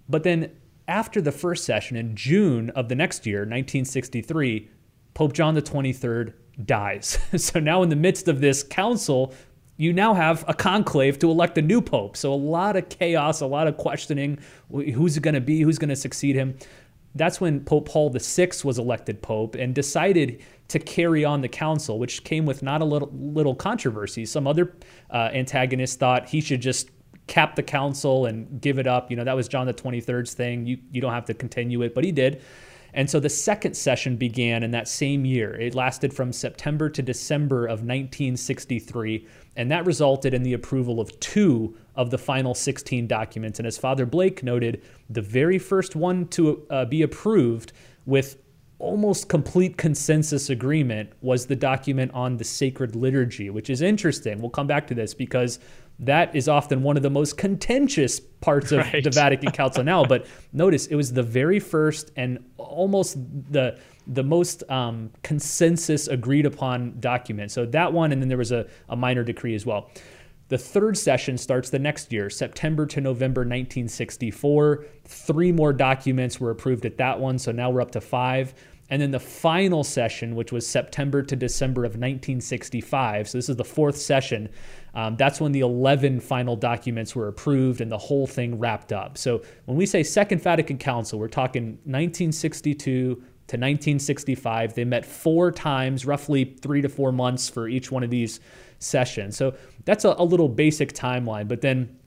[0.08, 0.52] But then
[0.88, 4.70] after the first session in June of the next year, 1963,
[5.16, 6.34] Pope John the 23rd
[6.66, 7.18] dies.
[7.38, 9.34] so now in the midst of this council,
[9.78, 12.16] you now have a conclave to elect a new pope.
[12.16, 14.38] So a lot of chaos, a lot of questioning.
[14.70, 15.62] Who's going to be?
[15.62, 16.58] Who's going to succeed him?
[17.16, 22.00] That's when Pope Paul VI was elected pope and decided to carry on the council,
[22.00, 24.26] which came with not a little, little controversy.
[24.26, 24.76] Some other
[25.12, 26.90] uh, antagonists thought he should just
[27.28, 29.12] cap the council and give it up.
[29.12, 30.66] You know, that was John the 23rd's thing.
[30.66, 32.42] You, you don't have to continue it, but he did.
[32.94, 35.56] And so the second session began in that same year.
[35.60, 41.20] It lasted from September to December of 1963, and that resulted in the approval of
[41.20, 43.60] two of the final 16 documents.
[43.60, 47.72] And as Father Blake noted, the very first one to uh, be approved
[48.06, 48.38] with
[48.80, 54.42] almost complete consensus agreement was the document on the sacred liturgy, which is interesting.
[54.42, 55.60] We'll come back to this because
[56.00, 59.04] that is often one of the most contentious parts of right.
[59.04, 60.04] the Vatican Council now.
[60.04, 63.18] But notice it was the very first and almost
[63.52, 67.52] the the most um, consensus agreed upon document.
[67.52, 69.90] So that one, and then there was a, a minor decree as well.
[70.50, 74.86] The third session starts the next year, September to November 1964.
[75.06, 78.54] Three more documents were approved at that one, so now we're up to five.
[78.90, 83.56] And then the final session, which was September to December of 1965, so this is
[83.56, 84.50] the fourth session,
[84.94, 89.18] um, that's when the 11 final documents were approved and the whole thing wrapped up.
[89.18, 94.74] So when we say Second Vatican Council, we're talking 1962 to 1965.
[94.74, 98.40] They met four times, roughly three to four months for each one of these
[98.80, 99.36] sessions.
[99.36, 101.48] So that's a, a little basic timeline.
[101.48, 101.98] But then,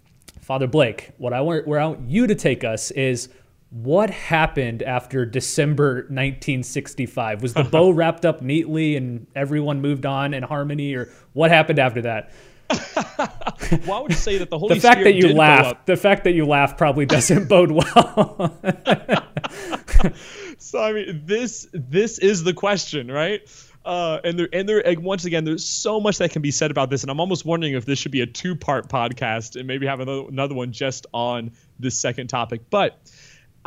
[0.41, 3.29] Father Blake, what I want, where I want you to take us is
[3.71, 7.43] what happened after December 1965?
[7.43, 11.79] Was the bow wrapped up neatly and everyone moved on in harmony, or what happened
[11.79, 12.33] after that?
[12.71, 16.33] I would say that the Holy the fact Spirit that you laugh, the fact that
[16.33, 18.59] you laugh probably doesn't bode well.
[20.59, 23.43] so I mean, this this is the question, right?
[23.85, 26.73] Uh, and there, and there, and once again, there's so much that can be said
[26.73, 29.87] about this, and I'm almost wondering if this should be a two-part podcast and maybe
[29.87, 32.63] have another, another one just on this second topic.
[32.69, 32.99] But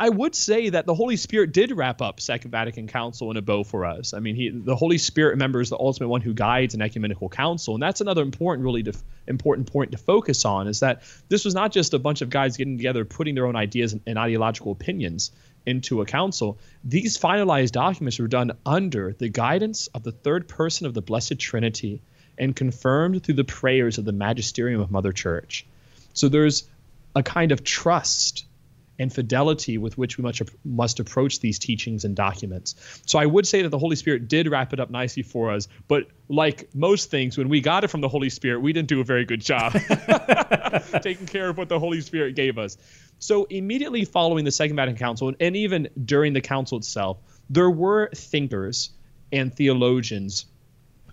[0.00, 3.42] I would say that the Holy Spirit did wrap up Second Vatican Council in a
[3.42, 4.14] bow for us.
[4.14, 7.28] I mean, he, the Holy Spirit, remember, is the ultimate one who guides an ecumenical
[7.28, 8.94] council, and that's another important, really to,
[9.26, 12.56] important point to focus on is that this was not just a bunch of guys
[12.56, 15.32] getting together, putting their own ideas and, and ideological opinions
[15.66, 16.56] into a council.
[16.82, 21.38] These finalized documents were done under the guidance of the third person of the Blessed
[21.38, 22.00] Trinity
[22.38, 25.66] and confirmed through the prayers of the magisterium of Mother Church.
[26.14, 26.66] So there's
[27.14, 28.46] a kind of trust
[29.00, 32.74] and fidelity with which we much, must approach these teachings and documents.
[33.06, 35.68] So I would say that the Holy Spirit did wrap it up nicely for us,
[35.88, 39.00] but like most things, when we got it from the Holy Spirit, we didn't do
[39.00, 39.72] a very good job
[41.02, 42.76] taking care of what the Holy Spirit gave us.
[43.18, 48.10] So immediately following the Second Vatican Council, and even during the council itself, there were
[48.14, 48.90] thinkers
[49.32, 50.44] and theologians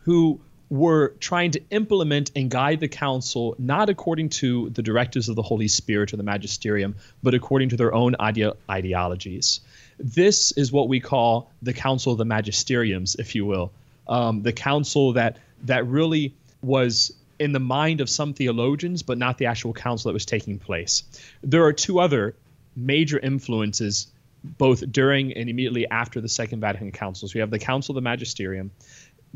[0.02, 5.36] who were trying to implement and guide the council not according to the directives of
[5.36, 9.62] the Holy Spirit or the magisterium, but according to their own ide- ideologies.
[9.98, 13.72] This is what we call the council of the magisteriums, if you will,
[14.08, 19.38] um, the council that that really was in the mind of some theologians, but not
[19.38, 21.04] the actual council that was taking place.
[21.42, 22.36] There are two other
[22.76, 24.08] major influences
[24.44, 27.28] both during and immediately after the Second Vatican Council.
[27.28, 28.72] So we have the Council of the Magisterium,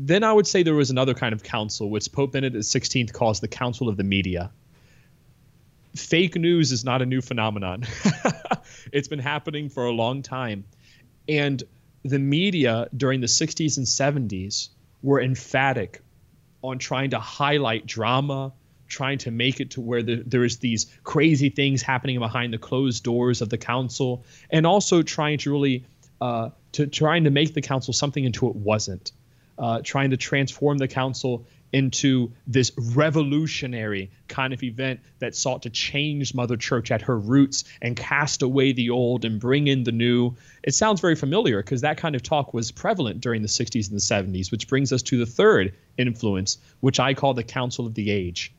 [0.04, 3.38] then I would say there was another kind of council, which Pope Benedict XVI calls
[3.38, 4.50] the Council of the Media.
[5.94, 7.84] Fake news is not a new phenomenon.
[8.92, 10.64] it's been happening for a long time.
[11.28, 11.62] And
[12.02, 14.70] the media during the 60s and 70s
[15.02, 16.00] were emphatic
[16.62, 18.52] on trying to highlight drama,
[18.88, 23.04] trying to make it to where the, there's these crazy things happening behind the closed
[23.04, 25.84] doors of the council, and also trying to really
[26.20, 29.12] uh, to trying to make the council something into it wasn't
[29.58, 35.70] uh, trying to transform the council into this revolutionary kind of event that sought to
[35.70, 39.92] change Mother Church at her roots and cast away the old and bring in the
[39.92, 40.34] new.
[40.62, 43.98] It sounds very familiar because that kind of talk was prevalent during the 60s and
[43.98, 47.94] the 70s, which brings us to the third influence, which I call the Council of
[47.94, 48.52] the Age.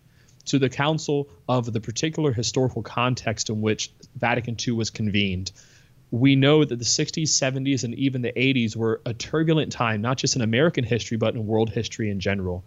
[0.48, 5.54] To the council of the particular historical context in which Vatican II was convened
[6.14, 10.20] we know that the 60s, 70s, and even the 80s were a turbulent time, not
[10.20, 12.64] just in American history, but in world history in general.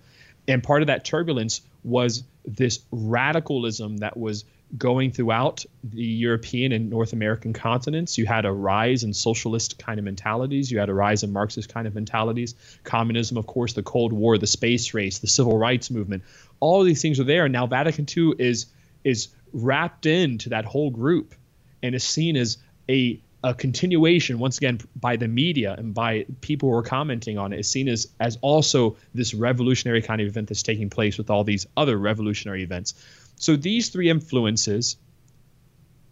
[0.48, 4.44] And part of that turbulence was this radicalism that was
[4.76, 8.18] going throughout the European and North American continents.
[8.18, 10.68] You had a rise in socialist kind of mentalities.
[10.68, 12.56] You had a rise in Marxist kind of mentalities.
[12.82, 16.24] Communism, of course, the Cold War, the space race, the civil rights movement.
[16.58, 17.44] All these things are there.
[17.44, 18.66] And now Vatican II is
[19.04, 21.36] is wrapped into that whole group
[21.80, 26.68] and is seen as a a continuation once again by the media and by people
[26.68, 30.48] who are commenting on it is seen as as also this revolutionary kind of event
[30.48, 32.94] that's taking place with all these other revolutionary events.
[33.36, 34.96] So these three influences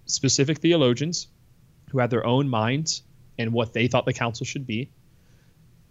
[0.07, 1.27] specific theologians
[1.91, 3.03] who had their own minds
[3.37, 4.89] and what they thought the council should be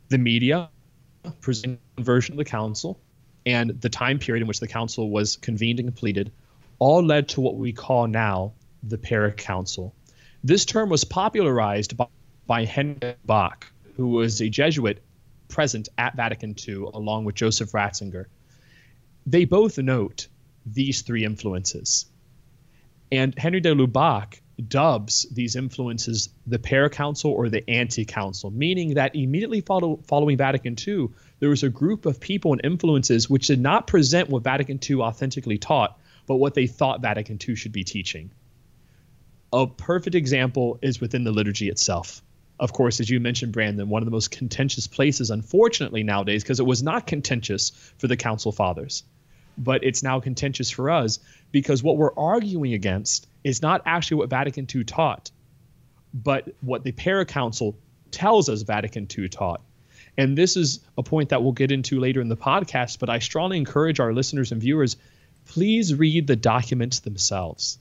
[0.07, 0.69] the media
[1.41, 3.01] presenting version of the council
[3.45, 6.31] and the time period in which the council was convened and completed
[6.79, 9.91] all led to what we call now the Paracouncil
[10.43, 12.07] this term was popularized by,
[12.45, 15.01] by Henry Bach, who was a Jesuit
[15.47, 18.25] present at Vatican II, along with Joseph Ratzinger.
[19.25, 20.27] They both note
[20.65, 22.05] these three influences.
[23.11, 29.61] And Henri de Lubac dubs these influences the paracouncil or the anti-council, meaning that immediately
[29.61, 33.87] follow, following Vatican II, there was a group of people and influences which did not
[33.87, 38.31] present what Vatican II authentically taught, but what they thought Vatican II should be teaching
[39.53, 42.23] a perfect example is within the liturgy itself.
[42.59, 46.59] Of course, as you mentioned, Brandon, one of the most contentious places, unfortunately, nowadays, because
[46.59, 49.03] it was not contentious for the Council Fathers,
[49.55, 51.19] but it's now contentious for us
[51.51, 55.29] because what we're arguing against is not actually what Vatican II taught,
[56.15, 57.75] but what the Paracouncil
[58.09, 59.61] tells us Vatican II taught.
[60.17, 63.19] And this is a point that we'll get into later in the podcast, but I
[63.19, 64.97] strongly encourage our listeners and viewers
[65.45, 67.77] please read the documents themselves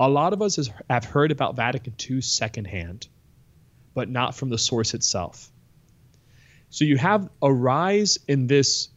[0.00, 3.08] a lot of us have heard about Vatican II secondhand,
[3.94, 5.50] but not from the source itself.
[6.70, 8.88] So you have a rise in this,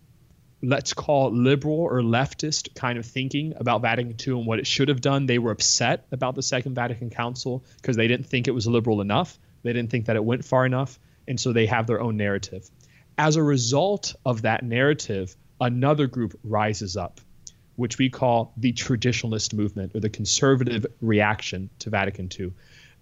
[0.62, 4.90] let's call liberal or leftist kind of thinking about Vatican II and what it should
[4.90, 5.26] have done.
[5.26, 9.02] They were upset about the Second Vatican Council because they didn't think it was liberal
[9.02, 9.40] enough.
[9.64, 11.00] They didn't think that it went far enough.
[11.28, 12.70] And so they have their own narrative.
[13.18, 17.22] As a result of that narrative, another group rises up
[17.76, 22.54] which we call the traditionalist movement or the conservative reaction to Vatican II.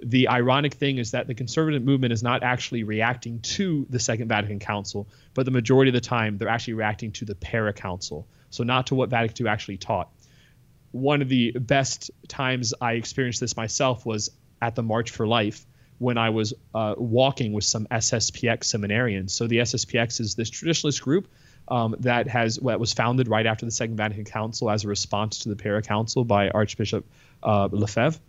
[0.02, 4.30] The ironic thing is that the conservative movement is not actually reacting to the Second
[4.30, 8.26] Vatican Council, but the majority of the time they're actually reacting to the Para Council,
[8.50, 10.10] so not to what Vatican II actually taught.
[10.92, 15.66] One of the best times I experienced this myself was at the March for Life
[15.98, 19.32] when I was uh, walking with some SSPX seminarians.
[19.32, 21.28] So the SSPX is this traditionalist group
[21.70, 25.40] um, that has that was founded right after the Second Vatican Council as a response
[25.40, 27.06] to the Para Council by Archbishop
[27.44, 28.20] uh, Lefebvre.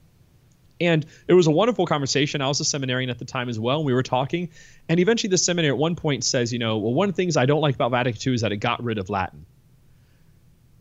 [0.80, 2.40] And it was a wonderful conversation.
[2.40, 3.78] I was a seminarian at the time as well.
[3.78, 4.48] And we were talking.
[4.88, 7.36] And eventually, the seminary at one point says, you know, well, one of the things
[7.36, 9.44] I don't like about Vatican II is that it got rid of Latin.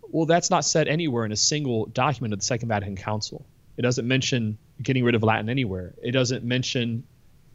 [0.04, 3.45] Well, that's not said anywhere in a single document of the Second Vatican Council.
[3.78, 5.93] It doesn't mention getting rid of Latin anywhere.
[6.02, 7.04] It doesn't mention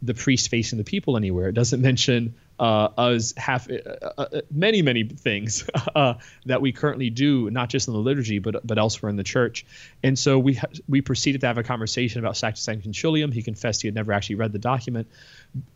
[0.01, 1.49] the priest facing the people anywhere.
[1.49, 3.75] It doesn't mention uh, us have uh,
[4.17, 8.39] uh, uh many many things uh, that we currently do, not just in the liturgy,
[8.39, 9.65] but but elsewhere in the church.
[10.03, 13.33] And so we ha- we proceeded to have a conversation about Sacrosanctum Concilium.
[13.33, 15.07] He confessed he had never actually read the document,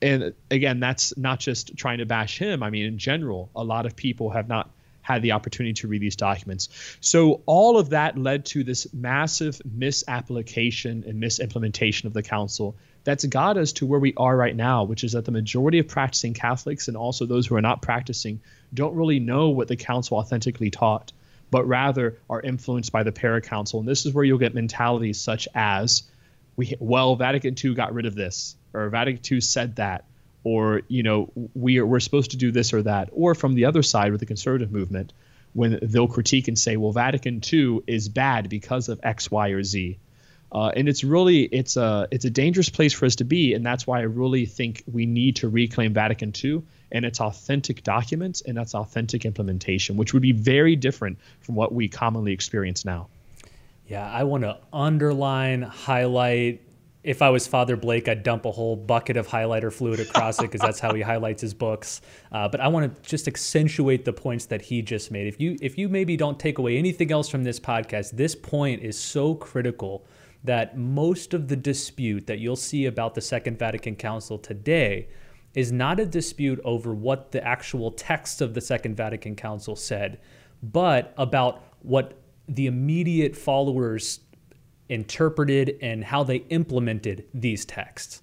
[0.01, 2.63] and again, that's not just trying to bash him.
[2.63, 4.69] I mean, in general, a lot of people have not
[5.01, 6.69] had the opportunity to read these documents.
[7.01, 13.25] So all of that led to this massive misapplication and misimplementation of the council that's
[13.25, 16.33] got us to where we are right now, which is that the majority of practicing
[16.33, 18.41] Catholics and also those who are not practicing
[18.73, 21.11] don't really know what the council authentically taught,
[21.49, 23.79] but rather are influenced by the paracouncil.
[23.79, 26.03] And this is where you'll get mentalities such as,
[26.55, 30.05] we well, Vatican II got rid of this, or Vatican II said that,
[30.43, 33.65] or you know, we are, we're supposed to do this or that, or from the
[33.65, 35.13] other side with the conservative movement,
[35.53, 39.63] when they'll critique and say, well, Vatican II is bad because of X, Y, or
[39.63, 39.97] Z
[40.51, 43.65] uh, and it's really it's a it's a dangerous place for us to be, and
[43.65, 48.41] that's why I really think we need to reclaim Vatican II and its authentic documents
[48.41, 53.07] and its authentic implementation, which would be very different from what we commonly experience now.
[53.87, 56.61] Yeah, I want to underline, highlight,
[57.03, 60.43] if I was Father Blake, I'd dump a whole bucket of highlighter fluid across it
[60.43, 62.01] because that's how he highlights his books.
[62.31, 65.27] Uh, but I want to just accentuate the points that he just made.
[65.27, 68.83] If you if you maybe don't take away anything else from this podcast, this point
[68.83, 70.05] is so critical
[70.43, 75.07] that most of the dispute that you'll see about the Second Vatican Council today
[75.53, 80.19] is not a dispute over what the actual text of the Second Vatican Council said,
[80.61, 82.13] but about what
[82.47, 84.19] the immediate followers
[84.89, 88.21] interpreted and how they implemented these texts.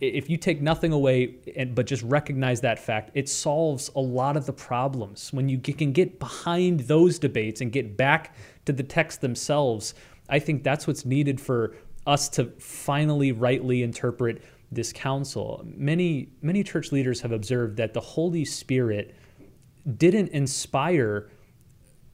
[0.00, 4.36] If you take nothing away and but just recognize that fact, it solves a lot
[4.36, 5.30] of the problems.
[5.30, 8.34] When you can get behind those debates and get back
[8.64, 9.94] to the texts themselves,
[10.30, 11.76] I think that's what's needed for
[12.06, 15.64] us to finally rightly interpret this council.
[15.64, 19.14] Many many church leaders have observed that the Holy Spirit
[19.96, 21.30] didn't inspire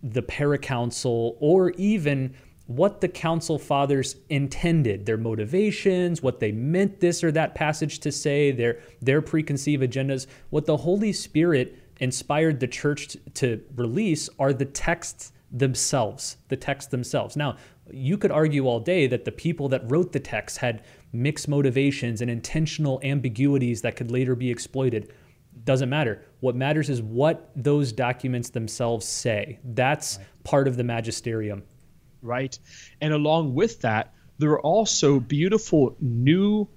[0.02, 2.34] the paracouncil or even
[2.66, 8.10] what the council fathers intended, their motivations, what they meant this or that passage to
[8.10, 10.26] say, their their preconceived agendas.
[10.50, 16.90] What the Holy Spirit inspired the church to release are the texts themselves, the texts
[16.90, 17.36] themselves.
[17.36, 17.56] Now,
[17.90, 22.20] you could argue all day that the people that wrote the text had mixed motivations
[22.20, 25.12] and intentional ambiguities that could later be exploited.
[25.64, 26.22] Doesn't matter.
[26.40, 29.58] What matters is what those documents themselves say.
[29.64, 30.26] That's right.
[30.44, 31.62] part of the magisterium
[32.26, 32.58] right?
[33.00, 36.68] And along with that, there are also beautiful new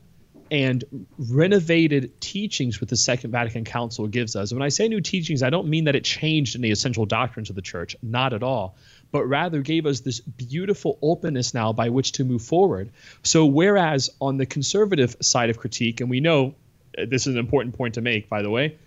[0.52, 0.84] and
[1.18, 4.52] renovated teachings with the Second Vatican Council gives us.
[4.52, 7.56] When I say new teachings, I don't mean that it changed any essential doctrines of
[7.56, 8.76] the church, not at all,
[9.12, 12.92] but rather gave us this beautiful openness now by which to move forward.
[13.24, 16.56] So, whereas on the conservative side of critique, and we know
[16.98, 18.78] uh, this is an important point to make, by the way,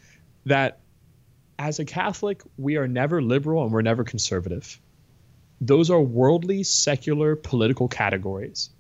[0.47, 0.81] that
[1.59, 4.81] as a Catholic, we are never liberal and we're never conservative
[5.63, 8.71] those are worldly, secular, political categories.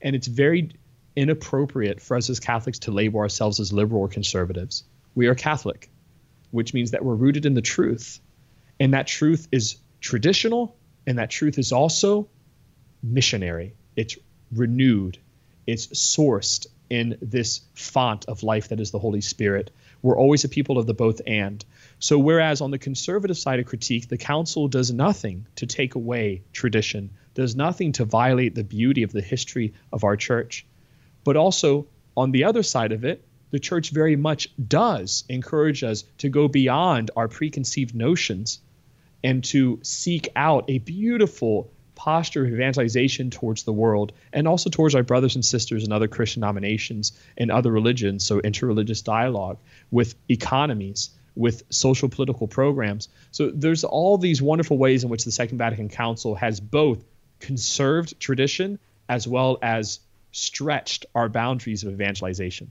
[0.00, 0.70] And it's very
[1.14, 4.84] inappropriate for us as Catholics to label ourselves as liberal or conservatives.
[5.14, 5.90] We are Catholic,
[6.50, 8.20] which means that we're rooted in the truth.
[8.80, 10.76] And that truth is traditional,
[11.06, 12.28] and that truth is also
[13.02, 13.74] missionary.
[13.96, 14.18] It's
[14.52, 15.16] renewed,
[15.66, 19.70] it's sourced in this font of life that is the Holy Spirit.
[20.02, 21.64] We're always a people of the both and.
[22.00, 26.42] So, whereas on the conservative side of critique, the council does nothing to take away
[26.52, 30.66] tradition, does nothing to violate the beauty of the history of our church,
[31.24, 36.04] but also on the other side of it, the church very much does encourage us
[36.18, 38.60] to go beyond our preconceived notions
[39.24, 44.94] and to seek out a beautiful posture of evangelization towards the world and also towards
[44.94, 49.58] our brothers and sisters in other Christian denominations and other religions, so interreligious dialogue
[49.90, 53.08] with economies with social political programs.
[53.32, 57.02] So there's all these wonderful ways in which the Second Vatican Council has both
[57.40, 60.00] conserved tradition as well as
[60.32, 62.70] stretched our boundaries of evangelization.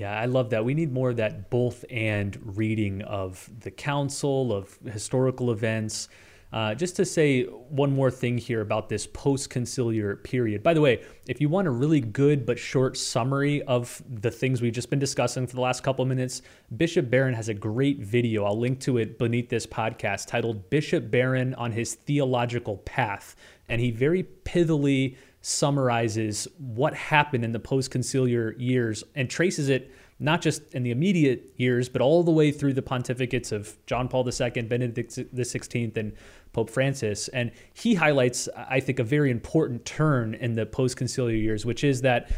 [0.00, 0.64] Yeah, I love that.
[0.64, 6.08] We need more of that both and reading of the council, of historical events,
[6.54, 10.62] uh, just to say one more thing here about this post conciliar period.
[10.62, 14.62] By the way, if you want a really good but short summary of the things
[14.62, 16.40] we've just been discussing for the last couple of minutes,
[16.74, 18.46] Bishop Barron has a great video.
[18.46, 23.36] I'll link to it beneath this podcast titled Bishop Barron on His Theological Path.
[23.68, 29.90] And he very pithily summarizes what happened in the post conciliar years and traces it
[30.20, 34.06] not just in the immediate years, but all the way through the pontificates of John
[34.06, 36.12] Paul II, Benedict XVI, and
[36.52, 37.28] Pope Francis.
[37.28, 41.82] And he highlights, I think, a very important turn in the post conciliar years, which
[41.84, 42.30] is that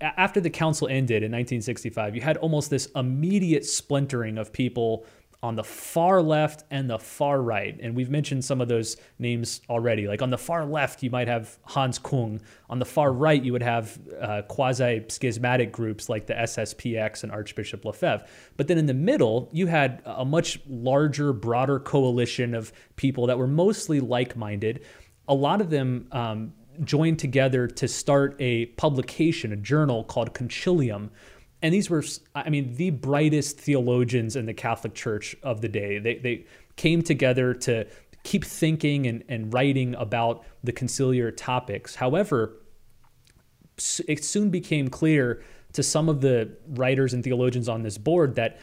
[0.00, 5.04] after the council ended in 1965, you had almost this immediate splintering of people
[5.42, 7.78] on the far left and the far right.
[7.80, 10.06] And we've mentioned some of those names already.
[10.06, 12.40] Like on the far left, you might have Hans Kung.
[12.68, 17.32] On the far right, you would have uh, quasi schismatic groups like the SSPX and
[17.32, 18.26] Archbishop Lefebvre.
[18.58, 23.38] But then in the middle, you had a much larger, broader coalition of people that
[23.38, 24.84] were mostly like minded.
[25.26, 26.52] A lot of them um,
[26.84, 31.10] joined together to start a publication, a journal called Concilium
[31.62, 32.04] and these were
[32.34, 35.98] i mean the brightest theologians in the catholic church of the day.
[35.98, 36.46] They, they
[36.76, 37.86] came together to
[38.22, 41.94] keep thinking and, and writing about the conciliar topics.
[41.94, 42.56] However
[44.06, 45.42] it soon became clear
[45.72, 48.60] to some of the writers and theologians on this board that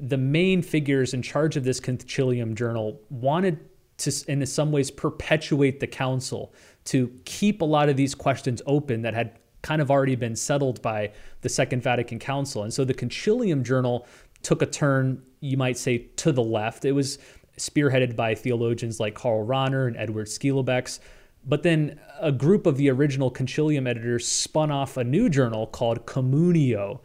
[0.00, 3.58] the main figures in charge of this concilium journal wanted
[3.98, 6.52] to in some ways perpetuate the council
[6.84, 10.80] to keep a lot of these questions open that had kind of already been settled
[10.80, 11.10] by
[11.40, 12.62] the Second Vatican Council.
[12.62, 14.06] And so the Concilium Journal
[14.42, 16.84] took a turn, you might say, to the left.
[16.84, 17.18] It was
[17.58, 21.00] spearheaded by theologians like Karl Rahner and Edward Schillebeeckx.
[21.44, 26.06] But then a group of the original Concilium editors spun off a new journal called
[26.06, 27.00] Communio.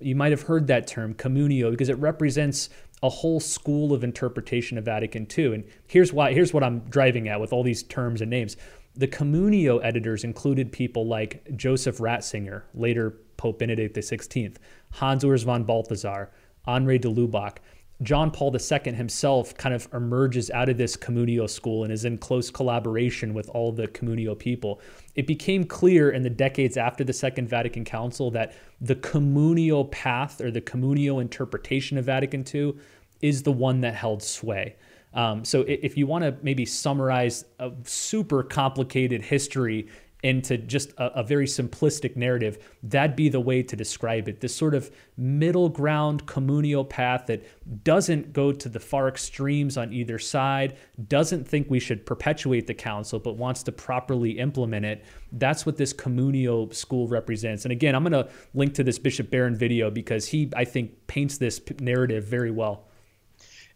[0.00, 2.70] You might have heard that term, Communio, because it represents
[3.02, 5.54] a whole school of interpretation of Vatican II.
[5.54, 8.56] And here's why here's what I'm driving at with all these terms and names.
[8.98, 14.56] The Communio editors included people like Joseph Ratzinger, later Pope Benedict XVI,
[14.92, 16.30] Hans Urs von Balthasar,
[16.66, 17.58] Henri de Lubac.
[18.02, 22.16] John Paul II himself kind of emerges out of this communio school and is in
[22.16, 24.80] close collaboration with all the communio people.
[25.14, 30.40] It became clear in the decades after the Second Vatican Council that the communio path
[30.40, 32.74] or the communio interpretation of Vatican II
[33.20, 34.76] is the one that held sway.
[35.16, 39.88] Um, so if you want to maybe summarize a super complicated history
[40.22, 44.40] into just a, a, very simplistic narrative, that'd be the way to describe it.
[44.40, 47.44] This sort of middle ground communio path that
[47.84, 50.76] doesn't go to the far extremes on either side,
[51.08, 55.04] doesn't think we should perpetuate the council, but wants to properly implement it.
[55.32, 57.64] That's what this communio school represents.
[57.64, 61.06] And again, I'm going to link to this Bishop Barron video because he, I think,
[61.06, 62.86] paints this narrative very well.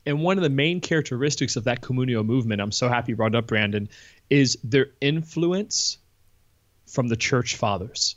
[0.06, 3.34] And one of the main characteristics of that communio movement, I'm so happy you brought
[3.34, 3.88] up, Brandon,
[4.28, 5.98] is their influence
[6.86, 8.16] from the church fathers.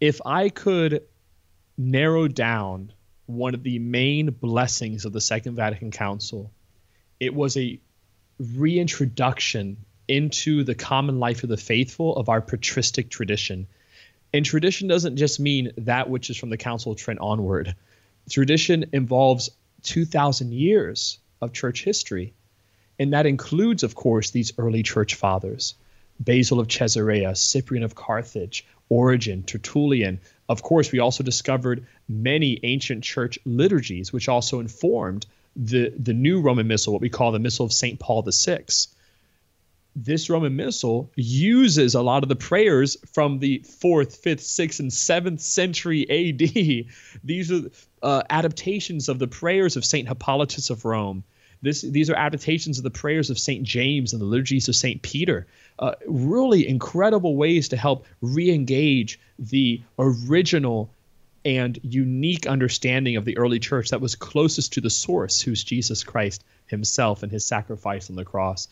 [0.00, 1.02] If I could
[1.78, 2.92] narrow down
[3.26, 6.50] one of the main blessings of the Second Vatican Council,
[7.18, 7.80] it was a
[8.38, 13.66] reintroduction into the common life of the faithful of our patristic tradition.
[14.32, 17.74] And tradition doesn't just mean that which is from the Council of Trent onward.
[18.28, 19.50] Tradition involves
[19.86, 22.34] 2,000 years of church history.
[22.98, 25.74] And that includes, of course, these early church fathers.
[26.18, 30.20] Basil of Caesarea, Cyprian of Carthage, Origen, Tertullian.
[30.48, 35.26] Of course, we also discovered many ancient church liturgies, which also informed
[35.56, 37.98] the, the new Roman Missal, what we call the Missal of St.
[37.98, 38.64] Paul VI.
[39.98, 44.92] This Roman Missal uses a lot of the prayers from the fourth, fifth, sixth, and
[44.92, 46.38] seventh century AD.
[47.24, 47.62] These are
[48.02, 50.06] uh, adaptations of the prayers of St.
[50.06, 51.24] Hippolytus of Rome.
[51.62, 53.62] This, these are adaptations of the prayers of St.
[53.64, 55.00] James and the liturgies of St.
[55.00, 55.46] Peter
[55.78, 60.92] uh, really incredible ways to help re-engage the original
[61.46, 66.02] and unique understanding of the early church that was closest to the source, who's Jesus
[66.02, 68.66] Christ himself and his sacrifice on the cross.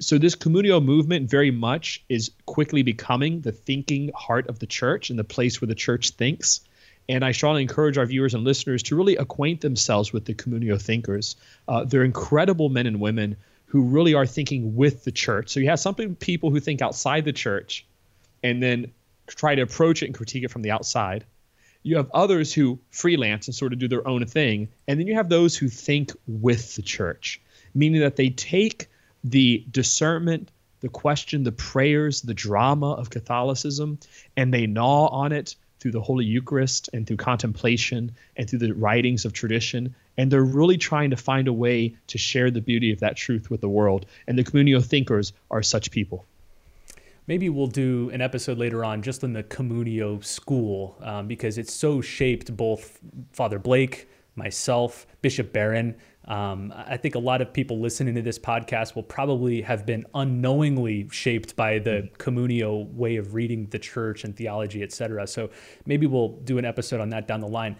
[0.00, 5.10] So this communio movement very much is quickly becoming the thinking heart of the church
[5.10, 6.60] and the place where the church thinks.
[7.08, 10.80] And I strongly encourage our viewers and listeners to really acquaint themselves with the communio
[10.80, 11.36] thinkers.
[11.66, 13.36] Uh, they're incredible men and women
[13.66, 15.48] who really are thinking with the church.
[15.48, 17.84] So you have some people who think outside the church
[18.42, 18.92] and then
[19.26, 21.24] try to approach it and critique it from the outside.
[21.82, 24.68] You have others who freelance and sort of do their own thing.
[24.86, 27.40] And then you have those who think with the church,
[27.74, 28.88] meaning that they take
[29.24, 30.50] the discernment,
[30.80, 33.98] the question, the prayers, the drama of Catholicism,
[34.36, 38.74] and they gnaw on it through the Holy Eucharist and through contemplation and through the
[38.74, 39.94] writings of tradition.
[40.16, 43.50] And they're really trying to find a way to share the beauty of that truth
[43.50, 44.06] with the world.
[44.26, 46.24] And the Communio thinkers are such people.
[47.28, 51.74] Maybe we'll do an episode later on just in the Communio school um, because it's
[51.74, 52.98] so shaped both
[53.32, 55.94] Father Blake, myself, Bishop Barron,
[56.28, 60.04] um, I think a lot of people listening to this podcast will probably have been
[60.14, 62.12] unknowingly shaped by the mm.
[62.18, 65.26] communio way of reading the church and theology, et cetera.
[65.26, 65.48] So
[65.86, 67.76] maybe we'll do an episode on that down the line.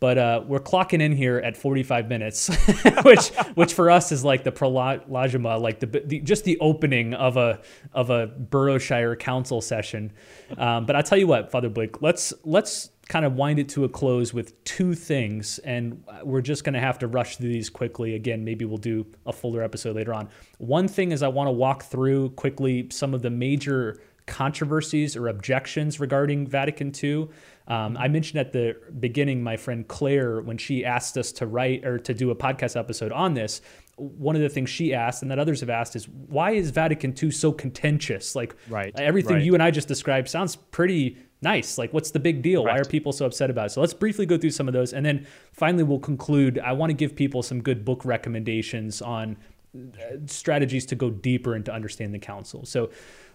[0.00, 2.48] But uh, we're clocking in here at 45 minutes,
[3.02, 7.36] which which for us is like the prologema, like the, the, just the opening of
[7.36, 7.60] a
[7.92, 10.12] of a Burrowshire council session.
[10.56, 13.84] Um, but I'll tell you what, Father Blake, let's let's kind of wind it to
[13.84, 17.70] a close with two things, and we're just going to have to rush through these
[17.70, 18.14] quickly.
[18.14, 20.28] Again, maybe we'll do a fuller episode later on.
[20.58, 25.28] One thing is I want to walk through quickly some of the major controversies or
[25.28, 27.28] objections regarding Vatican II.
[27.66, 31.84] Um, I mentioned at the beginning, my friend Claire, when she asked us to write
[31.86, 33.62] or to do a podcast episode on this,
[33.98, 37.14] one of the things she asked and that others have asked is why is Vatican
[37.20, 38.34] II so contentious?
[38.34, 39.44] Like right, everything right.
[39.44, 41.78] you and I just described sounds pretty nice.
[41.78, 42.64] Like, what's the big deal?
[42.64, 43.70] Why are people so upset about it?
[43.70, 44.92] So let's briefly go through some of those.
[44.92, 46.58] And then finally, we'll conclude.
[46.58, 49.36] I want to give people some good book recommendations on
[49.76, 52.64] uh, strategies to go deeper and to understand the council.
[52.64, 52.90] So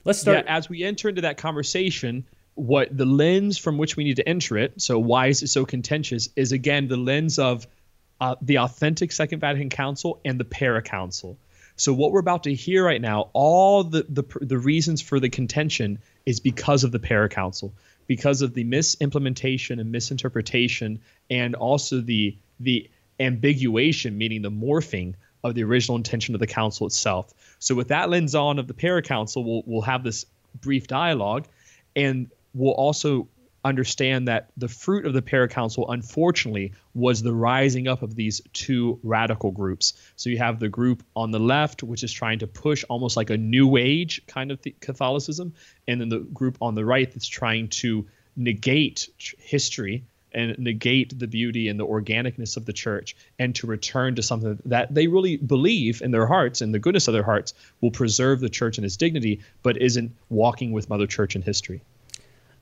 [0.05, 0.45] let's start.
[0.45, 4.28] Yeah, as we enter into that conversation, what the lens from which we need to
[4.28, 7.68] enter it, so why is it so contentious, is again the lens of
[8.24, 11.38] uh, the authentic Second Vatican Council and the Para Council.
[11.76, 15.30] So what we're about to hear right now, all the, the the reasons for the
[15.30, 17.74] contention is because of the Para Council
[18.07, 20.99] because of the misimplementation and misinterpretation
[21.30, 25.13] and also the the ambiguation meaning the morphing
[25.43, 27.34] of the original intention of the council itself.
[27.59, 30.26] So with that lens on of the Para Council, we'll we'll have this
[30.61, 31.45] brief dialogue,
[31.95, 33.28] and we'll also
[33.64, 38.99] understand that the fruit of the paracouncil, unfortunately, was the rising up of these two
[39.03, 39.93] radical groups.
[40.16, 43.30] So you have the group on the left, which is trying to push almost like
[43.30, 45.53] a new age kind of Catholicism,
[45.88, 48.05] and then the group on the right that's trying to
[48.36, 50.03] negate history
[50.34, 54.59] and negate the beauty and the organicness of the church and to return to something
[54.66, 58.39] that they really believe in their hearts and the goodness of their hearts will preserve
[58.39, 61.82] the church and its dignity, but isn't walking with Mother Church in history.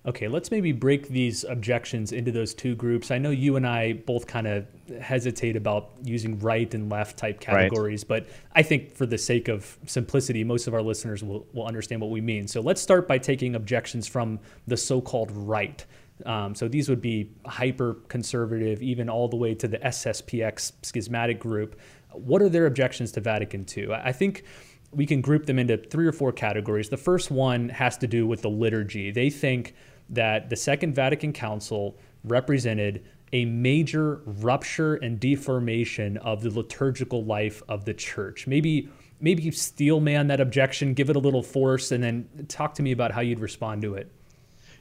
[0.04, 3.12] Okay, let's maybe break these objections into those two groups.
[3.12, 4.66] I know you and I both kind of
[5.00, 8.26] hesitate about using right and left type categories, right.
[8.26, 12.02] but I think for the sake of simplicity, most of our listeners will, will understand
[12.02, 12.48] what we mean.
[12.48, 15.86] So let's start by taking objections from the so called right.
[16.26, 21.40] Um, so these would be hyper conservative, even all the way to the SSPX schismatic
[21.40, 21.80] group.
[22.12, 23.94] What are their objections to Vatican II?
[23.94, 24.46] I think
[24.92, 26.90] we can group them into three or four categories.
[26.90, 29.12] The first one has to do with the liturgy.
[29.12, 29.76] They think
[30.12, 33.04] that the Second Vatican Council represented
[33.34, 38.46] a major rupture and deformation of the liturgical life of the church.
[38.46, 38.90] Maybe
[39.22, 42.92] maybe steel man that objection, give it a little force, and then talk to me
[42.92, 44.12] about how you'd respond to it.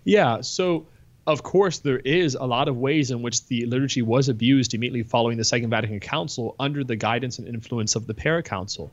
[0.05, 0.87] Yeah, so
[1.27, 5.03] of course, there is a lot of ways in which the liturgy was abused immediately
[5.03, 8.91] following the Second Vatican Council under the guidance and influence of the Paracouncil.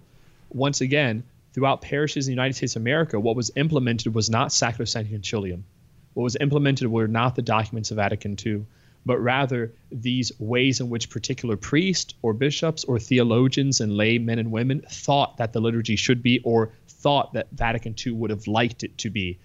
[0.50, 1.24] Once again,
[1.54, 5.64] throughout parishes in the United States of America, what was implemented was not Sacrosanctum Concilium.
[6.18, 8.65] What was implemented were not the documents of Vatican II,
[9.05, 14.39] but rather these ways in which particular priests or bishops or theologians and lay men
[14.39, 18.47] and women thought that the liturgy should be or thought that Vatican II would have
[18.47, 19.38] liked it to be.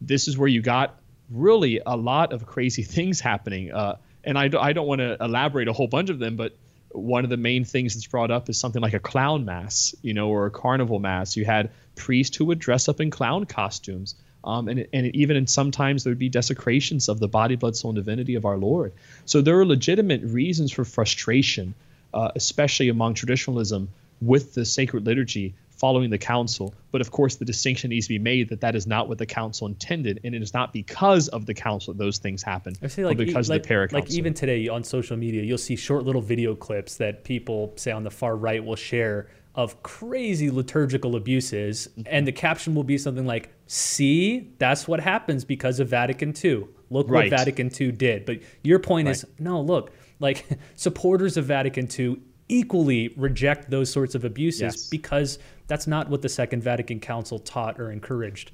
[0.00, 0.98] This is where you got
[1.30, 3.70] really a lot of crazy things happening.
[3.70, 6.56] Uh, and I, I don't want to elaborate a whole bunch of them, but
[6.90, 10.14] one of the main things that's brought up is something like a clown mass, you
[10.14, 11.36] know, or a carnival mass.
[11.36, 14.14] You had priests who would dress up in clown costumes.
[14.48, 17.90] Um, and, and even in sometimes there would be desecrations of the body, blood, soul,
[17.90, 18.94] and divinity of our Lord.
[19.26, 21.74] So there are legitimate reasons for frustration,
[22.14, 23.90] uh, especially among traditionalism,
[24.22, 26.72] with the sacred liturgy following the council.
[26.90, 29.26] But of course, the distinction needs to be made that that is not what the
[29.26, 32.88] council intended, and it is not because of the council that those things happen, I
[32.88, 33.92] say like, because like, of the paracouncil.
[33.92, 37.92] Like even today on social media, you'll see short little video clips that people say
[37.92, 42.02] on the far right will share of crazy liturgical abuses, mm-hmm.
[42.06, 46.66] and the caption will be something like, "See, that's what happens because of Vatican II.
[46.90, 47.30] Look right.
[47.30, 49.16] what Vatican II did." But your point right.
[49.16, 52.18] is, no, look, like supporters of Vatican II
[52.48, 54.88] equally reject those sorts of abuses yes.
[54.88, 58.52] because that's not what the Second Vatican Council taught or encouraged.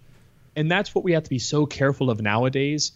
[0.56, 2.92] And that's what we have to be so careful of nowadays.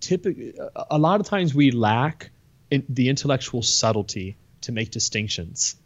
[0.00, 0.54] Typically,
[0.90, 2.30] a lot of times we lack
[2.70, 5.76] in the intellectual subtlety to make distinctions.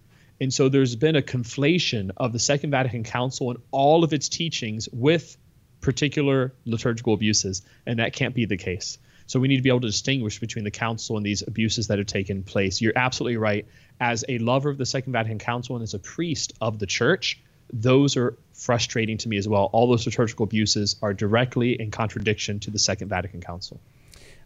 [0.41, 4.28] And so there's been a conflation of the Second Vatican Council and all of its
[4.28, 5.37] teachings with
[5.80, 8.99] particular liturgical abuses, and that can't be the case.
[9.26, 11.99] So we need to be able to distinguish between the council and these abuses that
[11.99, 12.80] have taken place.
[12.80, 13.66] You're absolutely right.
[14.01, 17.41] As a lover of the Second Vatican Council and as a priest of the church,
[17.72, 19.70] those are frustrating to me as well.
[19.72, 23.80] All those liturgical abuses are directly in contradiction to the Second Vatican Council.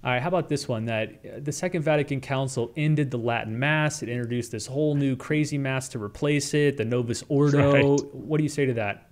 [0.07, 0.85] All right, how about this one?
[0.85, 4.05] That uh, the Second Vatican Council ended the Latin Mass.
[4.05, 7.57] It introduced this whole new crazy Mass to replace it, the Novus Ordo.
[7.97, 8.15] Right.
[8.15, 9.11] What do you say to that?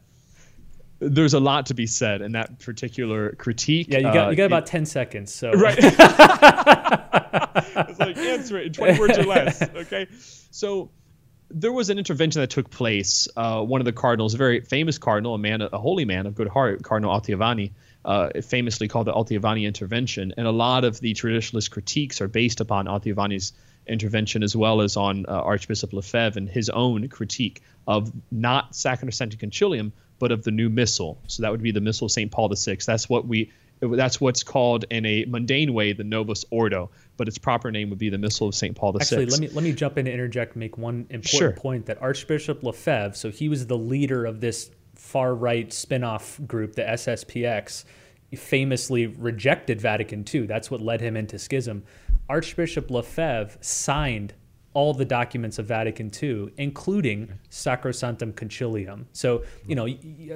[1.01, 3.89] There's a lot to be said in that particular critique.
[3.91, 5.35] Yeah, you got, you got uh, about it, 10 seconds.
[5.35, 5.77] So Right.
[5.77, 5.99] it's
[7.99, 9.69] like answer it in 20 words or less.
[9.75, 10.07] Okay.
[10.53, 10.93] So
[11.51, 13.27] there was an intervention that took place.
[13.37, 16.37] Uh, one of the cardinals, a very famous cardinal, a man, a holy man of
[16.37, 17.73] good heart, Cardinal Ottaviani,
[18.05, 20.35] uh, famously called the Ottaviani intervention.
[20.37, 23.53] And a lot of the traditionalist critiques are based upon Ottaviani's
[23.87, 29.37] intervention as well as on uh, Archbishop Lefebvre and his own critique of not Sacrosanctum
[29.39, 31.21] Concilium, but of the new missal.
[31.27, 32.31] So that would be the Missal of St.
[32.31, 32.79] Paul VI.
[32.87, 37.39] That's what we that's what's called in a mundane way the Novus Ordo, but its
[37.39, 38.75] proper name would be the Missal of St.
[38.75, 38.99] Paul VI.
[39.01, 41.53] Actually, let me let me jump in and interject and make one important sure.
[41.53, 46.75] point that Archbishop Lefebvre, so he was the leader of this far right spin-off group,
[46.75, 47.85] the SSPX,
[48.35, 50.47] famously rejected Vatican II.
[50.47, 51.85] That's what led him into schism.
[52.29, 54.35] Archbishop Lefebvre signed
[54.73, 59.05] all the documents of Vatican II, including Sacrosanctum Concilium.
[59.13, 59.87] So, you know,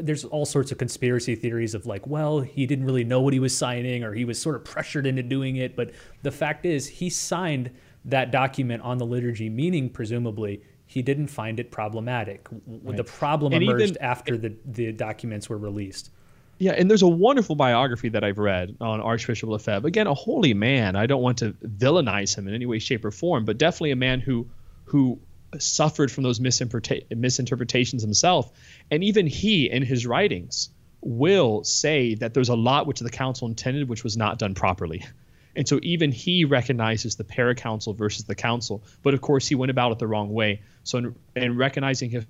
[0.00, 3.40] there's all sorts of conspiracy theories of like, well, he didn't really know what he
[3.40, 5.74] was signing or he was sort of pressured into doing it.
[5.74, 5.90] But
[6.22, 7.72] the fact is, he signed
[8.04, 12.48] that document on the liturgy, meaning presumably he didn't find it problematic.
[12.66, 12.96] Right.
[12.96, 16.10] The problem and emerged even, after the, the documents were released.
[16.56, 19.86] Yeah, and there's a wonderful biography that I've read on Archbishop Lefebvre.
[19.86, 20.96] Again, a holy man.
[20.96, 23.96] I don't want to villainize him in any way, shape, or form, but definitely a
[23.96, 24.48] man who
[24.86, 25.20] who
[25.58, 28.50] suffered from those misinterpretations himself.
[28.90, 30.70] And even he, in his writings,
[31.02, 35.04] will say that there's a lot which the council intended which was not done properly.
[35.58, 39.70] And so even he recognizes the paracouncil versus the council, but of course he went
[39.70, 40.62] about it the wrong way.
[40.84, 42.26] So in, in recognizing his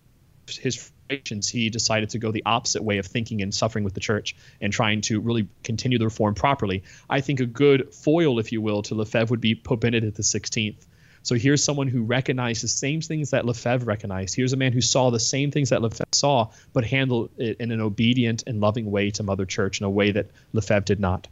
[0.48, 4.00] his frustrations, he decided to go the opposite way of thinking and suffering with the
[4.00, 6.84] church and trying to really continue the reform properly.
[7.10, 10.76] I think a good foil, if you will, to Lefebvre would be Pope Benedict XVI.
[11.22, 14.34] So here's someone who recognized the same things that Lefebvre recognized.
[14.34, 17.70] Here's a man who saw the same things that Lefebvre saw, but handled it in
[17.70, 21.28] an obedient and loving way to Mother Church in a way that Lefebvre did not.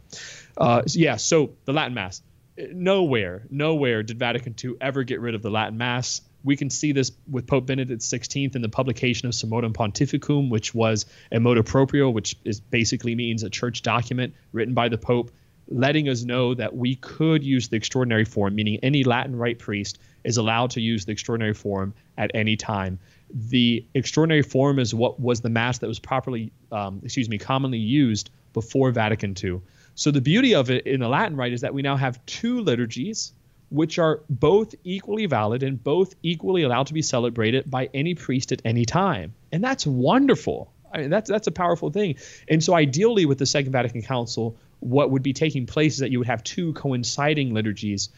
[0.57, 2.21] Uh, yeah, so the Latin Mass.
[2.57, 6.21] Nowhere, nowhere did Vatican II ever get rid of the Latin Mass.
[6.43, 10.73] We can see this with Pope Benedict XVI in the publication of Summorum Pontificum, which
[10.73, 15.31] was a motu proprio, which is basically means a church document written by the Pope
[15.69, 19.99] letting us know that we could use the extraordinary form, meaning any Latin rite priest
[20.23, 22.99] is allowed to use the extraordinary form at any time.
[23.33, 27.77] The extraordinary form is what was the mass that was properly, um, excuse me, commonly
[27.77, 29.61] used before Vatican II.
[29.95, 32.61] So the beauty of it in the Latin rite is that we now have two
[32.61, 33.33] liturgies,
[33.69, 38.51] which are both equally valid and both equally allowed to be celebrated by any priest
[38.51, 40.71] at any time, and that's wonderful.
[40.93, 42.15] I mean, that's that's a powerful thing.
[42.47, 46.11] And so, ideally, with the Second Vatican Council, what would be taking place is that
[46.11, 48.09] you would have two coinciding liturgies,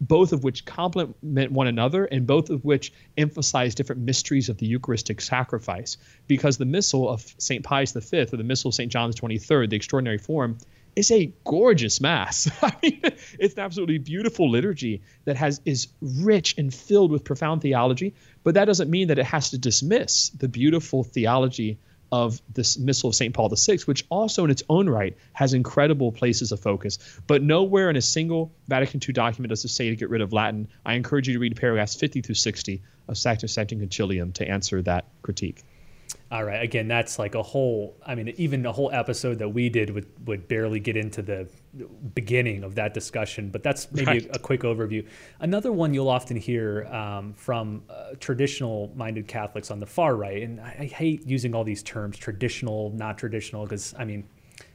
[0.00, 4.66] both of which complement one another and both of which emphasize different mysteries of the
[4.66, 5.96] Eucharistic sacrifice.
[6.26, 7.64] Because the Missal of St.
[7.64, 8.92] Pius V, or the Missal of St.
[8.92, 10.58] John the 23rd, the extraordinary form,
[10.96, 12.50] is a gorgeous mass.
[12.62, 13.00] I mean,
[13.38, 18.54] it's an absolutely beautiful liturgy that has is rich and filled with profound theology, but
[18.54, 21.78] that doesn't mean that it has to dismiss the beautiful theology
[22.12, 23.34] of this Missal of St.
[23.34, 26.98] Paul VI, which also in its own right has incredible places of focus.
[27.26, 30.32] But nowhere in a single Vatican II document does it say to get rid of
[30.32, 30.68] Latin.
[30.84, 34.82] I encourage you to read paragraphs 50 through 60 of Sacrosanctum Sanctum Concilium to answer
[34.82, 35.64] that critique.
[36.28, 36.60] All right.
[36.60, 37.96] Again, that's like a whole.
[38.04, 41.46] I mean, even a whole episode that we did would would barely get into the
[42.14, 43.48] beginning of that discussion.
[43.50, 44.26] But that's maybe right.
[44.26, 45.06] a, a, quick overview.
[45.38, 50.60] Another one you'll often hear um, from uh, traditional-minded Catholics on the far right, and
[50.60, 54.24] I, I, hate using all these terms, traditional, not traditional, because I mean.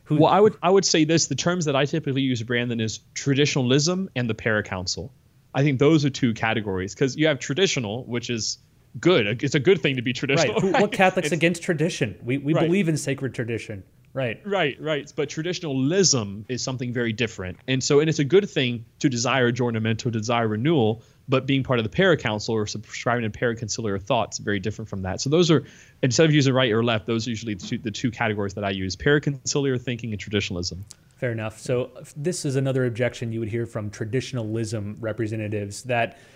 [0.06, 2.80] Who, well, I would I would say this: the terms that I typically use, Brandon,
[2.80, 5.10] is traditionalism and the paracouncil.
[5.54, 8.58] I think those are two categories because you have traditional, which is
[9.00, 9.44] good.
[9.44, 10.56] It's a good thing to be traditional.
[10.56, 10.74] Right.
[10.74, 10.82] right?
[10.82, 12.20] What Catholics against tradition?
[12.24, 12.66] We, we right.
[12.66, 13.84] believe in sacred tradition.
[14.14, 14.42] Right.
[14.46, 15.12] Right, right.
[15.16, 17.58] But traditionalism is something very different.
[17.70, 21.64] And so, and it's a good thing to desire adjournment, to desire renewal, but being
[21.64, 25.22] part of the paracouncil or subscribing to paraconciliar thoughts very different from that.
[25.22, 25.64] So those are,
[26.04, 28.66] instead of using right or left, those are usually the two, the two categories that
[28.66, 30.84] I use, paraconciliar thinking and traditionalism.
[31.16, 31.58] Fair enough.
[31.58, 36.18] So this is another objection you would hear from traditionalism representatives that–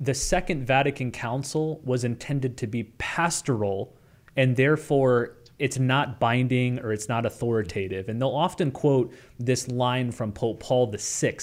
[0.00, 3.96] the Second Vatican Council was intended to be pastoral
[4.36, 8.08] and therefore it's not binding or it's not authoritative.
[8.08, 11.36] And they'll often quote this line from Pope Paul VI.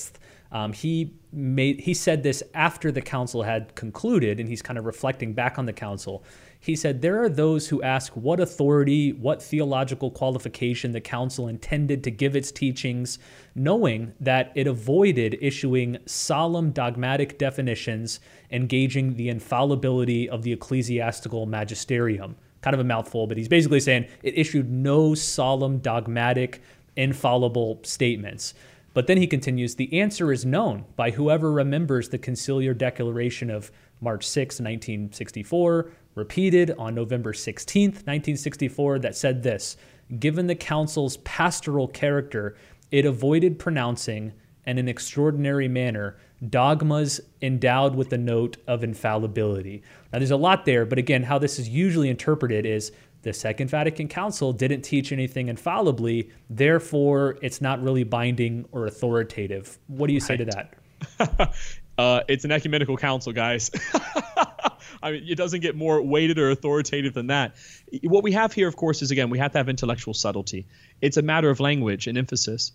[0.52, 4.86] Um, he made he said this after the council had concluded, and he's kind of
[4.86, 6.26] reflecting back on the council.
[6.60, 12.04] He said, There are those who ask what authority, what theological qualification the council intended
[12.04, 13.18] to give its teachings,
[13.56, 18.20] knowing that it avoided issuing solemn dogmatic definitions
[18.52, 22.36] engaging the infallibility of the ecclesiastical magisterium.
[22.62, 26.62] Kind of a mouthful, but he's basically saying it issued no solemn dogmatic,
[26.96, 28.54] infallible statements.
[28.94, 33.72] But then he continues the answer is known by whoever remembers the conciliar declaration of
[34.02, 39.78] March 6, 1964, repeated on November 16, 1964, that said this
[40.20, 42.58] Given the Council's pastoral character,
[42.92, 44.34] it avoided pronouncing,
[44.66, 46.18] in an extraordinary manner,
[46.50, 49.84] dogmas endowed with the note of infallibility.
[50.12, 52.92] Now, there's a lot there, but again, how this is usually interpreted is
[53.24, 59.78] the Second Vatican Council didn't teach anything infallibly, therefore, it's not really binding or authoritative.
[59.88, 61.54] What do you say to that?
[61.98, 63.70] uh, it's an ecumenical council, guys.
[65.02, 67.56] I mean, it doesn't get more weighted or authoritative than that.
[68.04, 70.66] What we have here, of course, is again, we have to have intellectual subtlety.
[71.02, 72.72] It's a matter of language and emphasis.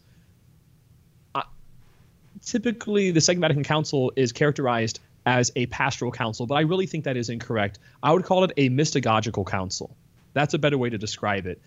[2.45, 7.05] Typically, the Second Vatican Council is characterized as a pastoral council, but I really think
[7.05, 7.79] that is incorrect.
[8.03, 9.97] I would call it a mystagogical council.
[10.35, 11.61] That's a better way to describe it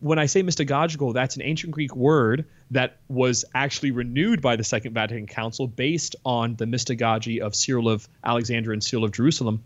[0.00, 4.64] when I say mystagogical, that's an ancient Greek word that was actually renewed by the
[4.64, 9.64] Second Vatican Council based on the mystagogy of Cyril of Alexandria and Cyril of Jerusalem,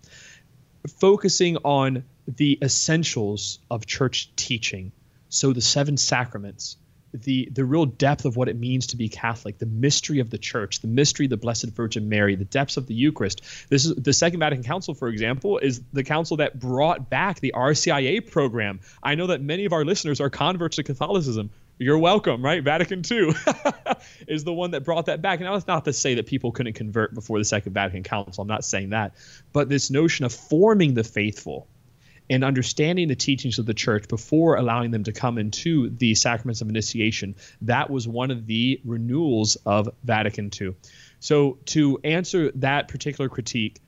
[0.98, 4.92] focusing on the essentials of church teaching.
[5.28, 6.76] So the seven sacraments,
[7.12, 10.38] the the real depth of what it means to be Catholic, the mystery of the
[10.38, 13.42] Church, the mystery of the Blessed Virgin Mary, the depths of the Eucharist.
[13.68, 17.54] This is the Second Vatican Council, for example, is the council that brought back the
[17.56, 18.80] RCIA program.
[19.02, 21.50] I know that many of our listeners are converts to Catholicism.
[21.80, 22.62] You're welcome, right?
[22.62, 23.34] Vatican II
[24.26, 25.38] is the one that brought that back.
[25.38, 28.42] Now, that's not to say that people couldn't convert before the Second Vatican Council.
[28.42, 29.14] I'm not saying that.
[29.52, 31.68] But this notion of forming the faithful
[32.30, 36.60] and understanding the teachings of the church before allowing them to come into the sacraments
[36.60, 37.34] of initiation.
[37.62, 40.74] That was one of the renewals of Vatican II.
[41.20, 43.80] So, to answer that particular critique,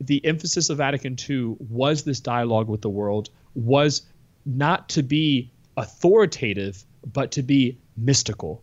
[0.00, 4.02] the emphasis of Vatican II was this dialogue with the world, was
[4.44, 8.62] not to be authoritative, but to be mystical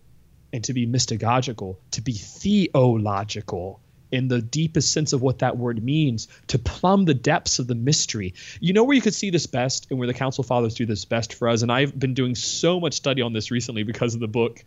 [0.52, 3.82] and to be mystagogical, to be theological
[4.14, 7.74] in the deepest sense of what that word means, to plumb the depths of the
[7.74, 8.36] mystery.
[8.60, 11.04] You know where you could see this best and where the Council Fathers do this
[11.04, 11.64] best for us?
[11.64, 14.64] And I've been doing so much study on this recently because of the book.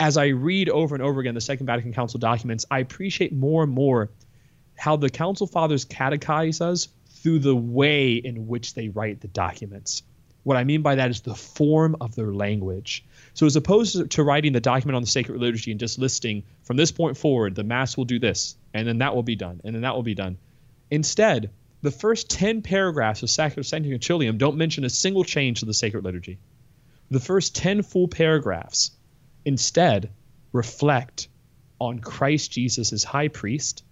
[0.00, 3.62] As I read over and over again the Second Vatican Council documents, I appreciate more
[3.62, 4.10] and more
[4.76, 10.02] how the Council Fathers catechize us through the way in which they write the documents.
[10.42, 13.04] What I mean by that is the form of their language.
[13.34, 16.76] So, as opposed to writing the document on the sacred liturgy and just listing from
[16.76, 19.74] this point forward, the Mass will do this, and then that will be done, and
[19.74, 20.38] then that will be done.
[20.90, 21.50] Instead,
[21.82, 26.04] the first 10 paragraphs of Sacrosanctum Concilium don't mention a single change to the sacred
[26.04, 26.38] liturgy.
[27.10, 28.90] The first 10 full paragraphs
[29.44, 30.10] instead
[30.52, 31.28] reflect
[31.80, 33.82] on Christ Jesus as high priest,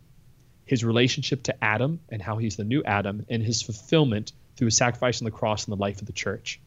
[0.66, 4.76] his relationship to Adam and how he's the new Adam, and his fulfillment through his
[4.76, 6.60] sacrifice on the cross and the life of the church.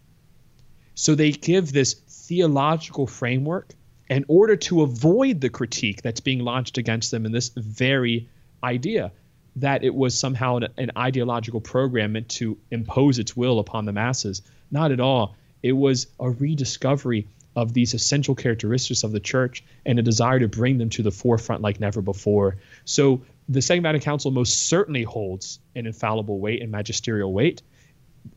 [0.96, 3.74] So they give this theological framework
[4.10, 8.30] in order to avoid the critique that's being launched against them in this very
[8.64, 9.12] idea
[9.58, 13.92] that it was somehow an, an, ideological program meant to impose its will upon the
[13.92, 14.42] masses.
[14.70, 15.36] Not at all.
[15.64, 20.48] It was a rediscovery of these essential characteristics of the church and a desire to
[20.48, 22.58] bring them to the forefront like never before.
[22.86, 27.62] So the Second Vatican Council most certainly holds an infallible weight and magisterial weight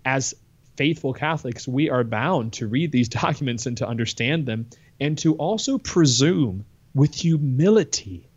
[0.04, 0.34] as
[0.76, 4.66] faithful Catholics, we are bound to read these documents and to understand them
[5.00, 6.64] and to also presume
[6.94, 8.28] with humility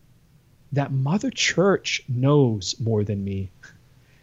[0.73, 3.51] that Mother Church knows more than me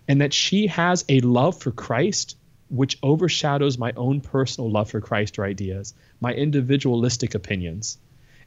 [0.06, 2.36] and that she has a love for Christ
[2.68, 7.98] which overshadows my own personal love for Christ or ideas, my individualistic opinions.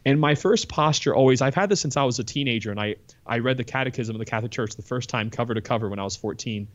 [0.06, 2.96] And my first posture always, I've had this since I was a teenager, and I,
[3.26, 6.00] I read the Catechism of the Catholic Church the first time cover to cover when
[6.00, 6.68] I was 14.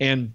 [0.00, 0.32] And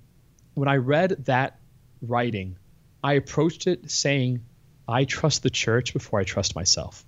[0.54, 1.58] when I read that
[2.02, 2.58] writing,
[3.04, 4.42] I approached it saying,
[4.88, 7.06] I trust the church before I trust myself.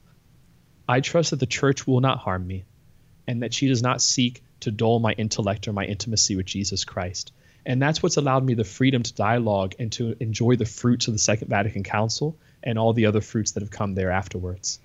[0.87, 2.65] I trust that the church will not harm me
[3.27, 6.85] and that she does not seek to dull my intellect or my intimacy with Jesus
[6.85, 7.31] Christ.
[7.65, 11.13] And that's what's allowed me the freedom to dialogue and to enjoy the fruits of
[11.13, 14.79] the Second Vatican Council and all the other fruits that have come there afterwards.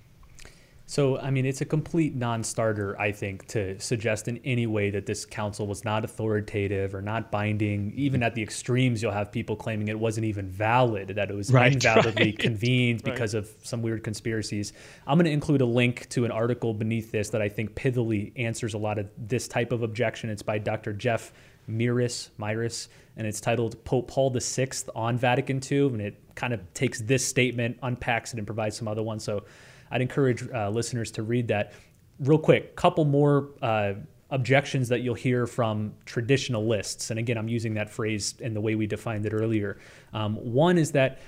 [0.89, 4.89] So, I mean, it's a complete non starter, I think, to suggest in any way
[4.89, 7.93] that this council was not authoritative or not binding.
[7.95, 11.53] Even at the extremes, you'll have people claiming it wasn't even valid, that it was
[11.53, 12.39] right, invalidly right.
[12.39, 13.43] convened because right.
[13.43, 14.73] of some weird conspiracies.
[15.05, 18.31] I'm going to include a link to an article beneath this that I think pithily
[18.35, 20.31] answers a lot of this type of objection.
[20.31, 20.91] It's by Dr.
[20.93, 21.33] Jeff
[21.69, 25.85] Mirus, Mirus, and it's titled Pope Paul VI on Vatican II.
[25.89, 29.23] And it kind of takes this statement, unpacks it, and provides some other ones.
[29.23, 29.43] So,
[29.91, 31.73] I'd encourage uh, listeners to read that.
[32.19, 33.93] Real quick, couple more uh,
[34.29, 37.09] objections that you'll hear from traditionalists.
[37.09, 39.79] And again, I'm using that phrase in the way we defined it earlier.
[40.13, 41.19] Um, one is that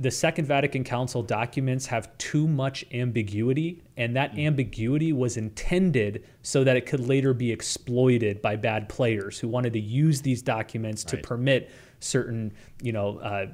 [0.00, 4.46] the Second Vatican Council documents have too much ambiguity, and that mm.
[4.46, 9.74] ambiguity was intended so that it could later be exploited by bad players who wanted
[9.74, 11.22] to use these documents right.
[11.22, 13.46] to permit certain you know uh,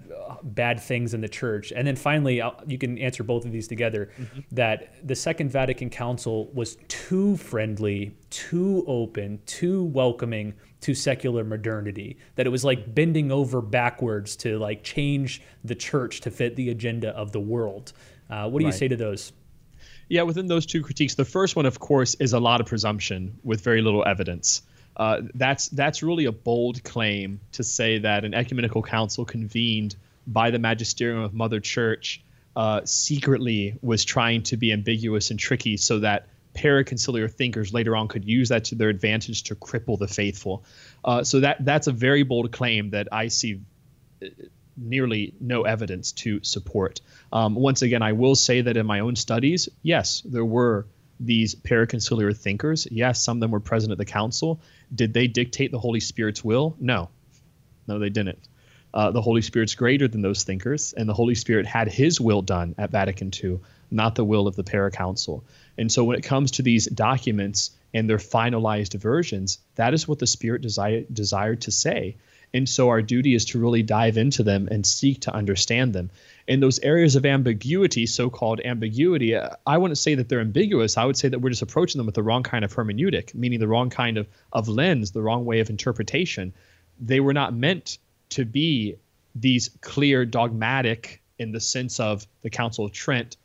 [0.42, 3.68] bad things in the church and then finally I'll, you can answer both of these
[3.68, 4.40] together mm-hmm.
[4.53, 12.16] that the second vatican council was too friendly too open too welcoming to secular modernity
[12.36, 16.70] that it was like bending over backwards to like change the church to fit the
[16.70, 17.92] agenda of the world
[18.30, 18.72] uh, what do right.
[18.72, 19.32] you say to those
[20.09, 23.36] yeah within those two critiques the first one of course is a lot of presumption
[23.42, 24.62] with very little evidence
[24.97, 29.94] uh, that's that's really a bold claim to say that an ecumenical council convened
[30.26, 32.22] by the magisterium of Mother Church
[32.57, 38.09] uh, secretly was trying to be ambiguous and tricky so that paraconciliar thinkers later on
[38.09, 40.64] could use that to their advantage to cripple the faithful.
[41.05, 43.61] Uh, so that that's a very bold claim that I see
[44.22, 44.28] uh,
[44.78, 47.03] nearly no evidence to support.
[47.32, 50.86] Um, once again, I will say that in my own studies, yes, there were
[51.21, 52.87] these paraconciliar thinkers.
[52.91, 54.61] Yes, some of them were present at the council.
[54.95, 56.77] Did they dictate the Holy Spirit's will?
[56.81, 57.09] No.
[57.87, 58.39] No, they didn't.
[58.95, 62.41] uh, the Holy Spirit's greater than those thinkers, and the Holy Spirit had His will
[62.43, 63.61] done at Vatican II,
[63.91, 65.43] not the will of the Paracouncil.
[65.77, 70.19] And so, when it comes to these documents and their finalized versions, that is what
[70.19, 72.17] the Spirit desire, desired to say.
[72.55, 76.11] And so, our duty is to really dive into them and seek to understand them.
[76.47, 80.97] In those areas of ambiguity, so called ambiguity, uh, I wouldn't say that they're ambiguous.
[80.97, 83.59] I would say that we're just approaching them with the wrong kind of hermeneutic, meaning
[83.59, 86.55] the wrong kind of, of lens, the wrong way of interpretation.
[87.01, 87.99] They were not meant
[88.30, 88.97] to be
[89.34, 93.36] these clear dogmatic in the sense of the Council of Trent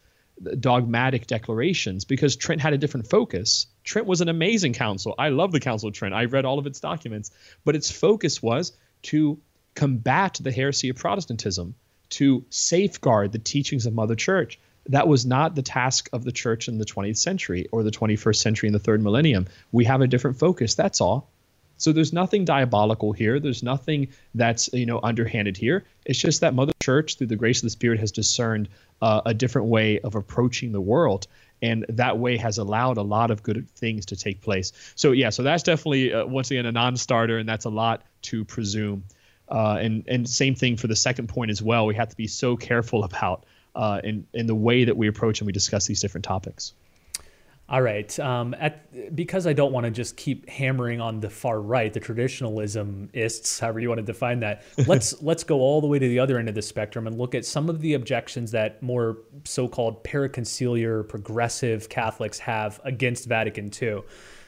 [0.59, 3.67] dogmatic declarations because Trent had a different focus.
[3.83, 5.13] Trent was an amazing council.
[5.17, 6.13] I love the Council of Trent.
[6.13, 7.31] I read all of its documents,
[7.63, 8.73] but its focus was
[9.03, 9.39] to
[9.75, 11.75] combat the heresy of Protestantism,
[12.11, 14.59] to safeguard the teachings of Mother Church.
[14.87, 18.35] That was not the task of the church in the 20th century or the 21st
[18.35, 19.47] century in the third millennium.
[19.71, 20.75] We have a different focus.
[20.75, 21.29] That's all.
[21.81, 23.39] So there's nothing diabolical here.
[23.39, 25.83] There's nothing that's you know underhanded here.
[26.05, 28.69] It's just that Mother Church, through the grace of the Spirit, has discerned
[29.01, 31.25] uh, a different way of approaching the world,
[31.59, 34.73] and that way has allowed a lot of good things to take place.
[34.93, 38.45] So yeah, so that's definitely uh, once again a non-starter, and that's a lot to
[38.45, 39.05] presume.
[39.51, 41.85] Uh, and and same thing for the second point as well.
[41.85, 43.45] We have to be so careful about
[43.75, 46.73] uh, in in the way that we approach and we discuss these different topics.
[47.71, 48.19] All right.
[48.19, 52.01] Um, at, because I don't want to just keep hammering on the far right, the
[52.01, 54.63] traditionalismists, however you want to define that.
[54.87, 57.33] Let's let's go all the way to the other end of the spectrum and look
[57.33, 64.01] at some of the objections that more so-called paraconciliar progressive Catholics have against Vatican II.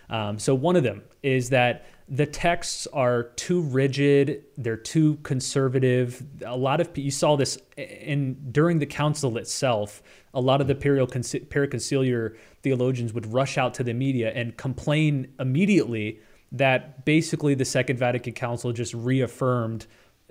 [0.09, 6.23] Um, so one of them is that the texts are too rigid they're too conservative.
[6.45, 10.75] A lot of you saw this in during the council itself a lot of the
[10.75, 16.19] paraconciliar theologians would rush out to the media and complain immediately
[16.51, 19.85] that basically the second vatican council just reaffirmed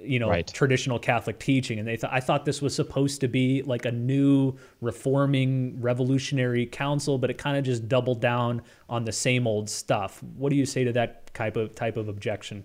[0.04, 0.52] you know right.
[0.52, 3.92] traditional catholic teaching and they thought i thought this was supposed to be like a
[3.92, 9.70] new reforming revolutionary council but it kind of just doubled down on the same old
[9.70, 10.22] stuff.
[10.36, 12.64] What do you say to that type of type of objection?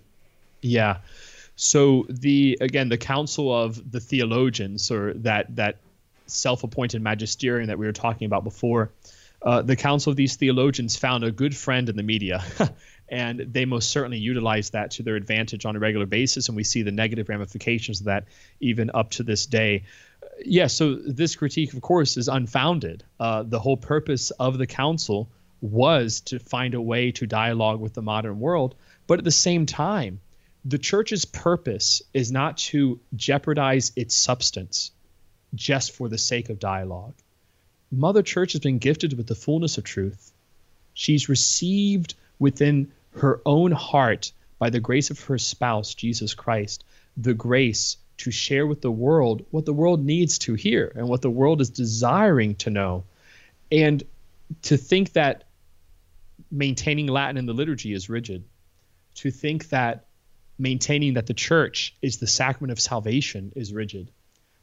[0.60, 0.98] Yeah.
[1.56, 5.76] So the again the council of the theologians or that that
[6.26, 8.92] self-appointed magisterium that we were talking about before
[9.42, 12.44] uh, the council of these theologians found a good friend in the media
[13.10, 16.48] and they most certainly utilize that to their advantage on a regular basis.
[16.48, 18.24] And we see the negative ramifications of that
[18.60, 19.84] even up to this day.
[20.38, 23.04] Yes yeah, so this critique of course is unfounded.
[23.18, 25.30] Uh, the whole purpose of the council
[25.60, 28.74] was to find a way to dialogue with the modern world.
[29.06, 30.20] But at the same time
[30.64, 34.90] the church's purpose is not to jeopardize its substance
[35.54, 37.14] just for the sake of dialogue.
[37.90, 40.32] Mother church has been gifted with the fullness of truth.
[40.92, 46.84] She's received within her own heart by the grace of her spouse, Jesus Christ,
[47.16, 51.22] the grace to share with the world what the world needs to hear and what
[51.22, 53.04] the world is desiring to know.
[53.70, 54.02] And
[54.62, 55.44] to think that
[56.50, 58.44] maintaining Latin in the liturgy is rigid,
[59.16, 60.06] to think that
[60.58, 64.10] maintaining that the church is the sacrament of salvation is rigid,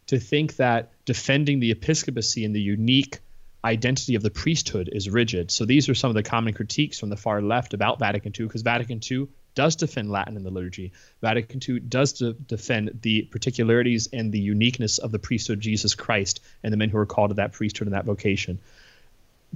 [0.08, 3.20] to think that defending the episcopacy and the unique
[3.66, 5.50] identity of the priesthood is rigid.
[5.52, 8.46] So these are some of the common critiques from the far left about Vatican II,
[8.46, 10.92] because Vatican II does defend Latin in the liturgy.
[11.22, 15.96] Vatican II does de- defend the particularities and the uniqueness of the priesthood of Jesus
[15.96, 18.60] Christ and the men who are called to that priesthood and that vocation.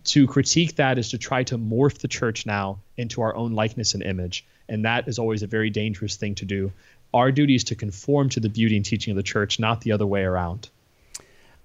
[0.05, 3.93] To critique that is to try to morph the church now into our own likeness
[3.93, 4.45] and image.
[4.67, 6.71] And that is always a very dangerous thing to do.
[7.13, 9.91] Our duty is to conform to the beauty and teaching of the church, not the
[9.91, 10.69] other way around.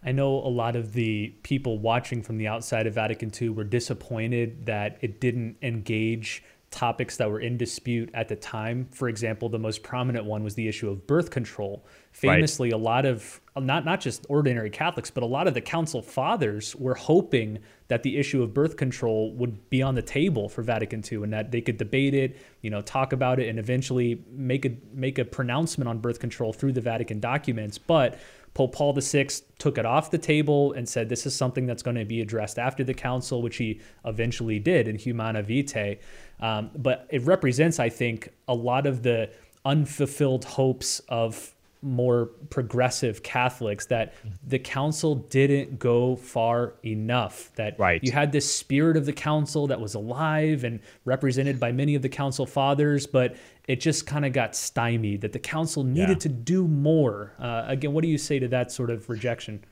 [0.04, 3.64] I know a lot of the people watching from the outside of Vatican II were
[3.64, 6.42] disappointed that it didn't engage
[6.74, 8.88] topics that were in dispute at the time.
[8.90, 11.86] For example, the most prominent one was the issue of birth control.
[12.10, 12.74] Famously, right.
[12.74, 16.74] a lot of not not just ordinary Catholics, but a lot of the council fathers
[16.74, 21.02] were hoping that the issue of birth control would be on the table for Vatican
[21.10, 24.64] II and that they could debate it, you know, talk about it and eventually make
[24.64, 27.78] a make a pronouncement on birth control through the Vatican documents.
[27.78, 28.18] But
[28.54, 29.28] Pope Paul VI
[29.58, 32.58] took it off the table and said this is something that's going to be addressed
[32.58, 35.98] after the council, which he eventually did in Humanae Vitae.
[36.40, 39.30] Um, but it represents, I think, a lot of the
[39.64, 41.53] unfulfilled hopes of
[41.84, 44.14] more progressive Catholics that
[44.46, 47.52] the council didn't go far enough.
[47.56, 48.02] That right.
[48.02, 52.02] you had this spirit of the council that was alive and represented by many of
[52.02, 53.36] the council fathers, but
[53.68, 55.20] it just kind of got stymied.
[55.20, 56.14] That the council needed yeah.
[56.14, 57.32] to do more.
[57.38, 59.64] Uh, again, what do you say to that sort of rejection?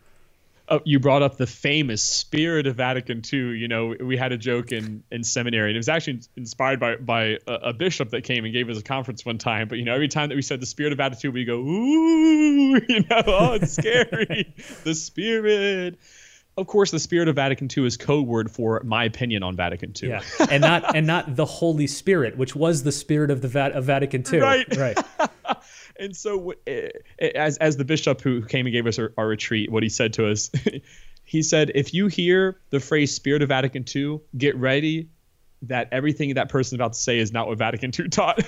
[0.69, 3.57] Oh, you brought up the famous spirit of Vatican II.
[3.59, 6.97] You know, we had a joke in, in seminary, and it was actually inspired by
[6.97, 9.67] by a, a, bishop that came and gave us a conference one time.
[9.67, 11.57] But you know, every time that we said the spirit of Vatican II, we go,
[11.57, 14.55] ooh, you know, oh, it's scary,
[14.85, 15.99] the spirit.
[16.57, 19.93] Of course, the spirit of Vatican II is code word for my opinion on Vatican
[20.01, 20.11] II.
[20.11, 23.73] Yeah, and not and not the Holy Spirit, which was the spirit of the Va-
[23.75, 24.41] of Vatican II.
[24.41, 24.99] Right, right.
[26.03, 26.89] and so, eh,
[27.19, 29.89] eh, as as the bishop who came and gave us our, our retreat, what he
[29.89, 30.51] said to us,
[31.25, 35.09] he said, if you hear the phrase "Spirit of Vatican II," get ready
[35.63, 38.41] that everything that person's about to say is not what Vatican II taught.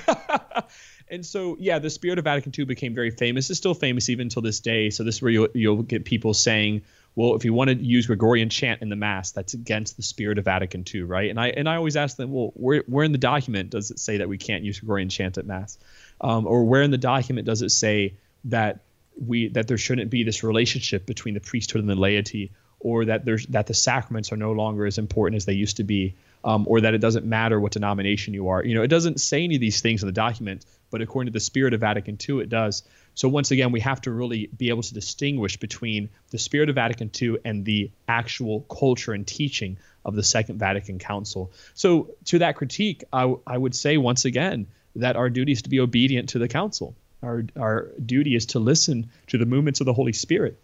[1.08, 3.48] and so, yeah, the Spirit of Vatican II became very famous.
[3.50, 4.90] It's still famous even until this day.
[4.90, 6.82] So this is where you'll, you'll get people saying
[7.16, 10.38] well, if you want to use Gregorian chant in the Mass, that's against the spirit
[10.38, 11.30] of Vatican II, right?
[11.30, 13.98] And I and I always ask them, well, where where in the document does it
[13.98, 15.78] say that we can't use Gregorian chant at Mass,
[16.24, 18.14] um, or where in the document does it say
[18.44, 18.80] that
[19.20, 22.50] we that there shouldn't be this relationship between the priesthood and the laity,
[22.80, 25.84] or that there's that the sacraments are no longer as important as they used to
[25.84, 28.64] be, um, or that it doesn't matter what denomination you are.
[28.64, 31.36] You know, it doesn't say any of these things in the document, but according to
[31.36, 32.84] the spirit of Vatican II, it does.
[33.14, 36.74] So once again, we have to really be able to distinguish between the spirit of
[36.76, 41.52] Vatican II and the actual culture and teaching of the Second Vatican Council.
[41.74, 44.66] So to that critique, I, I would say once again
[44.96, 46.94] that our duty is to be obedient to the council.
[47.22, 50.58] Our, our duty is to listen to the movements of the Holy Spirit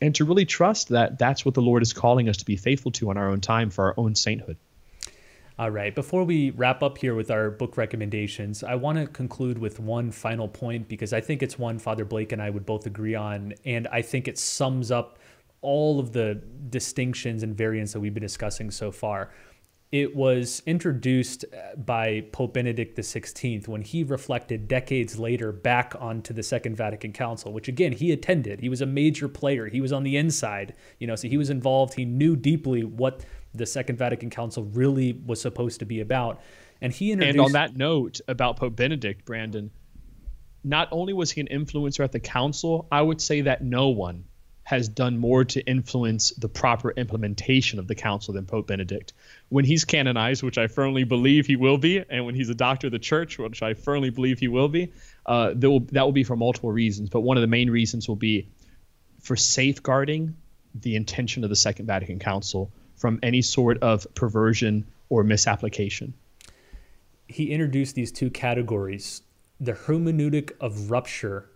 [0.00, 2.90] and to really trust that that's what the Lord is calling us to be faithful
[2.92, 4.56] to on our own time for our own sainthood.
[5.58, 5.94] All right.
[5.94, 10.10] Before we wrap up here with our book recommendations, I want to conclude with one
[10.10, 13.52] final point because I think it's one Father Blake and I would both agree on.
[13.66, 15.18] And I think it sums up
[15.60, 16.40] all of the
[16.70, 19.30] distinctions and variants that we've been discussing so far.
[19.92, 26.32] It was introduced uh, by Pope Benedict XVI when he reflected decades later back onto
[26.32, 28.60] the Second Vatican Council, which again he attended.
[28.60, 29.66] He was a major player.
[29.66, 31.94] He was on the inside, you know, so he was involved.
[31.94, 36.40] He knew deeply what the Second Vatican Council really was supposed to be about.
[36.80, 37.34] And he introduced.
[37.34, 39.72] And on that note about Pope Benedict, Brandon,
[40.62, 44.24] not only was he an influencer at the council, I would say that no one
[44.62, 49.12] has done more to influence the proper implementation of the council than Pope Benedict.
[49.48, 52.86] When he's canonized, which I firmly believe he will be, and when he's a doctor
[52.86, 54.92] of the church, which I firmly believe he will be,
[55.26, 57.10] uh, will, that will be for multiple reasons.
[57.10, 58.48] But one of the main reasons will be
[59.20, 60.36] for safeguarding
[60.74, 66.14] the intention of the Second Vatican Council from any sort of perversion or misapplication.
[67.26, 69.22] He introduced these two categories
[69.60, 71.50] the hermeneutic of rupture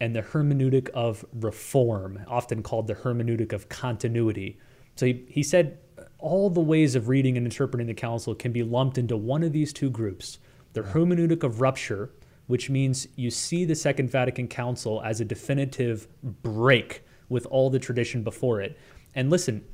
[0.00, 4.58] and the hermeneutic of reform, often called the hermeneutic of continuity.
[4.96, 5.78] So he, he said
[6.18, 9.52] all the ways of reading and interpreting the council can be lumped into one of
[9.52, 10.38] these two groups
[10.74, 12.10] the hermeneutic of rupture,
[12.46, 16.06] which means you see the Second Vatican Council as a definitive
[16.42, 18.78] break with all the tradition before it.
[19.14, 19.64] And listen,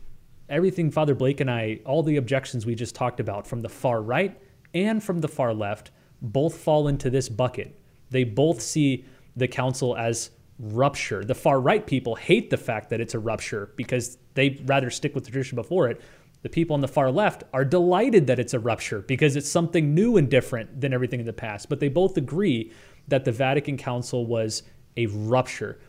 [0.49, 4.03] everything Father Blake and I, all the objections we just talked about from the far
[4.03, 4.41] right
[4.73, 5.91] and from the far left,
[6.23, 7.79] both fall into this bucket.
[8.11, 9.05] They both see
[9.37, 11.25] the council as rupture.
[11.25, 15.15] The far right people hate the fact that it's a rupture because they'd rather stick
[15.15, 16.01] with the tradition before it.
[16.43, 19.95] The people on the far left are delighted that it's a rupture because it's something
[19.95, 21.69] new and different than everything in the past.
[21.69, 22.73] But they both agree
[23.09, 24.63] that the Vatican Council was
[24.97, 25.81] a rupture.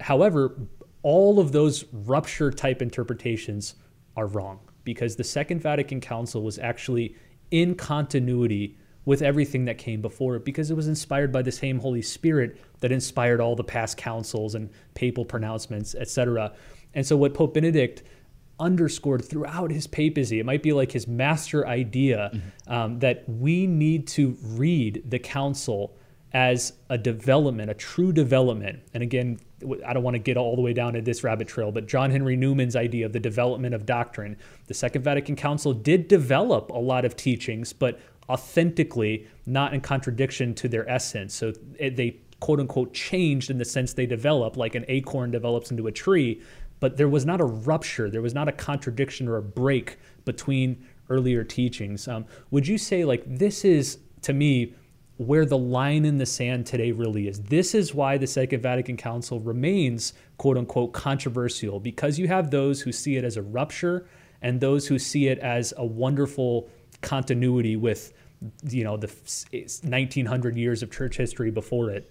[0.00, 0.56] However,
[1.02, 3.74] all of those rupture type interpretations
[4.16, 7.14] are wrong because the Second Vatican Council was actually
[7.50, 11.78] in continuity with everything that came before it because it was inspired by the same
[11.78, 16.52] Holy Spirit that inspired all the past councils and papal pronouncements, etc.
[16.94, 18.02] And so what Pope Benedict
[18.60, 22.72] underscored throughout his papacy, it might be like his master idea mm-hmm.
[22.72, 25.96] um, that we need to read the council
[26.34, 28.80] as a development, a true development.
[28.94, 29.38] And again,
[29.86, 32.10] I don't want to get all the way down to this rabbit trail, but John
[32.10, 34.36] Henry Newman's idea of the development of doctrine.
[34.66, 40.54] The Second Vatican Council did develop a lot of teachings, but authentically, not in contradiction
[40.54, 41.34] to their essence.
[41.34, 45.70] So it, they quote unquote changed in the sense they develop, like an acorn develops
[45.70, 46.42] into a tree,
[46.80, 50.84] but there was not a rupture, there was not a contradiction or a break between
[51.08, 52.08] earlier teachings.
[52.08, 54.74] Um, would you say, like, this is to me
[55.18, 57.40] where the line in the sand today really is.
[57.40, 62.80] This is why the Second Vatican Council remains quote unquote controversial because you have those
[62.80, 64.06] who see it as a rupture
[64.40, 66.68] and those who see it as a wonderful
[67.02, 68.12] continuity with
[68.68, 69.08] you know the
[69.82, 72.10] 1900 years of church history before it.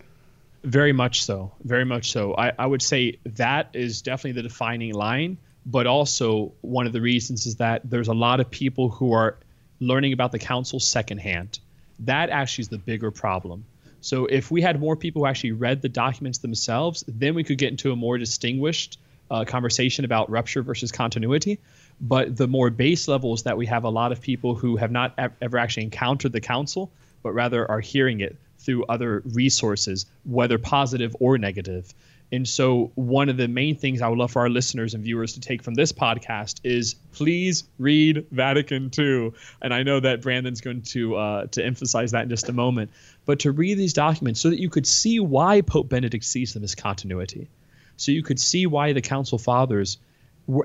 [0.64, 1.52] Very much so.
[1.64, 2.36] Very much so.
[2.36, 7.02] I, I would say that is definitely the defining line, but also one of the
[7.02, 9.38] reasons is that there's a lot of people who are
[9.80, 11.60] learning about the council secondhand
[12.02, 13.66] that actually is the bigger problem.
[14.02, 17.58] So if we had more people who actually read the documents themselves, then we could
[17.58, 19.00] get into a more distinguished
[19.30, 21.60] uh, conversation about rupture versus continuity.
[22.02, 25.14] But the more base levels that we have a lot of people who have not
[25.40, 26.92] ever actually encountered the council,
[27.22, 31.94] but rather are hearing it through other resources, whether positive or negative.
[32.34, 35.34] And so, one of the main things I would love for our listeners and viewers
[35.34, 39.34] to take from this podcast is please read Vatican II.
[39.62, 42.92] And I know that Brandon's going to uh, to emphasize that in just a moment.
[43.26, 46.64] But to read these documents so that you could see why Pope Benedict sees them
[46.64, 47.50] as continuity,
[47.98, 49.98] so you could see why the Council Fathers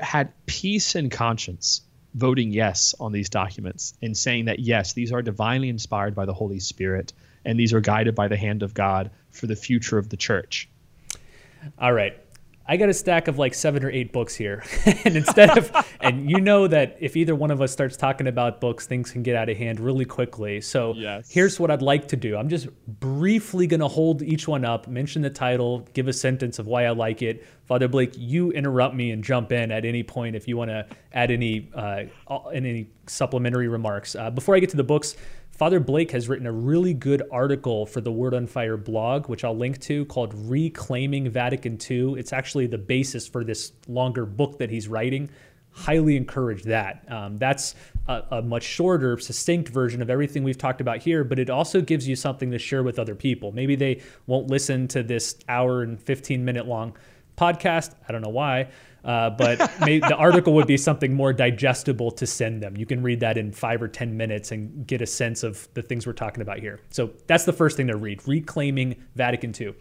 [0.01, 1.83] had peace and conscience
[2.15, 6.33] voting yes on these documents and saying that yes, these are divinely inspired by the
[6.33, 7.13] Holy Spirit
[7.45, 10.69] and these are guided by the hand of God for the future of the church.
[11.79, 12.19] All right.
[12.69, 14.65] I got a stack of like seven or eight books here.
[15.05, 15.71] and instead of,
[16.01, 19.23] and you know that if either one of us starts talking about books, things can
[19.23, 20.61] get out of hand really quickly.
[20.61, 21.31] So yes.
[21.31, 22.69] here's what I'd like to do I'm just
[23.01, 26.87] briefly going to hold each one up, mention the title, give a sentence of why
[26.87, 27.47] I like it.
[27.65, 30.87] Father Blake, you interrupt me and jump in at any point if you want to
[31.13, 32.05] add any, uh,
[32.53, 34.15] any supplementary remarks.
[34.15, 35.17] Uh, before I get to the books,
[35.57, 39.43] Father Blake has written a really good article for the Word on Fire blog, which
[39.43, 42.19] I'll link to, called Reclaiming Vatican II.
[42.19, 45.31] It's actually the basis for this longer book that he's writing.
[45.71, 47.11] Highly encourage that.
[47.11, 47.75] Um, that's
[48.07, 51.81] a, a, much shorter, succinct version of everything we've talked about here, but it also
[51.81, 53.51] gives you something to share with other people.
[53.51, 56.95] Maybe they won't listen to this hour and 15 minute long
[57.39, 57.95] podcast.
[58.07, 58.69] I don't know why.
[59.07, 62.77] Uh, but the article would be something more digestible to send them.
[62.77, 65.83] You can read that in five or 10 minutes and get a sense of the
[65.83, 66.81] things we're talking about here.
[66.91, 69.75] So that's the first thing to read Reclaiming Vatican II.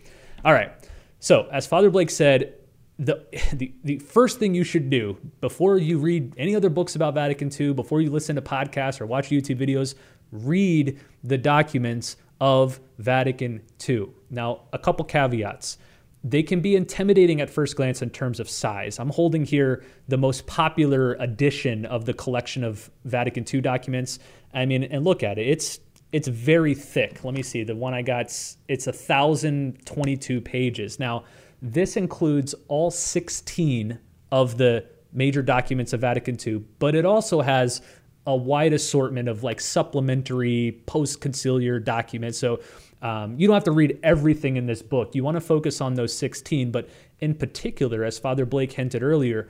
[0.45, 0.71] All right.
[1.19, 2.53] So, as Father Blake said,
[2.99, 7.15] the, the, the first thing you should do before you read any other books about
[7.15, 9.95] Vatican II, before you listen to podcasts or watch YouTube videos,
[10.31, 14.09] read the documents of Vatican II.
[14.29, 15.79] Now, a couple caveats
[16.27, 18.97] they can be intimidating at first glance in terms of size.
[18.97, 24.17] I'm holding here the most popular edition of the collection of Vatican II documents.
[24.51, 25.47] I mean, and look at it.
[25.47, 25.79] It's
[26.11, 27.23] it's very thick.
[27.23, 27.63] Let me see.
[27.63, 28.25] The one I got
[28.67, 30.99] it's a 1022 pages.
[30.99, 31.25] Now,
[31.61, 33.99] this includes all 16
[34.31, 34.83] of the
[35.13, 37.81] major documents of Vatican II, but it also has
[38.25, 42.39] a wide assortment of like supplementary post-conciliar documents.
[42.39, 42.61] So
[43.05, 45.13] um, you don't have to read everything in this book.
[45.13, 49.47] You want to focus on those 16, but in particular, as Father Blake hinted earlier,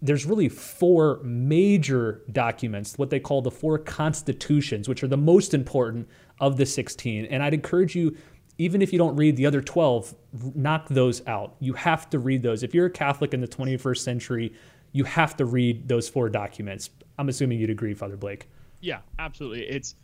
[0.00, 5.54] there's really four major documents, what they call the four constitutions, which are the most
[5.54, 6.08] important
[6.38, 7.24] of the 16.
[7.24, 8.16] And I'd encourage you,
[8.58, 10.14] even if you don't read the other 12,
[10.54, 11.56] knock those out.
[11.58, 12.62] You have to read those.
[12.62, 14.54] If you're a Catholic in the 21st century,
[14.92, 16.90] you have to read those four documents.
[17.18, 18.48] I'm assuming you'd agree, Father Blake.
[18.80, 19.62] Yeah, absolutely.
[19.62, 19.96] It's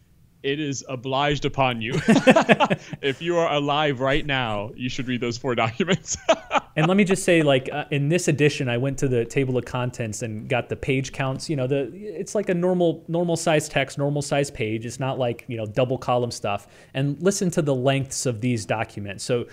[0.42, 1.92] it is obliged upon you.
[3.02, 6.16] if you are alive right now, you should read those four documents.
[6.76, 9.58] and let me just say, like uh, in this edition, I went to the table
[9.58, 11.50] of contents and got the page counts.
[11.50, 14.86] You know, the it's like a normal normal size text, normal size page.
[14.86, 16.66] It's not like you know double column stuff.
[16.94, 19.24] And listen to the lengths of these documents.
[19.24, 19.46] So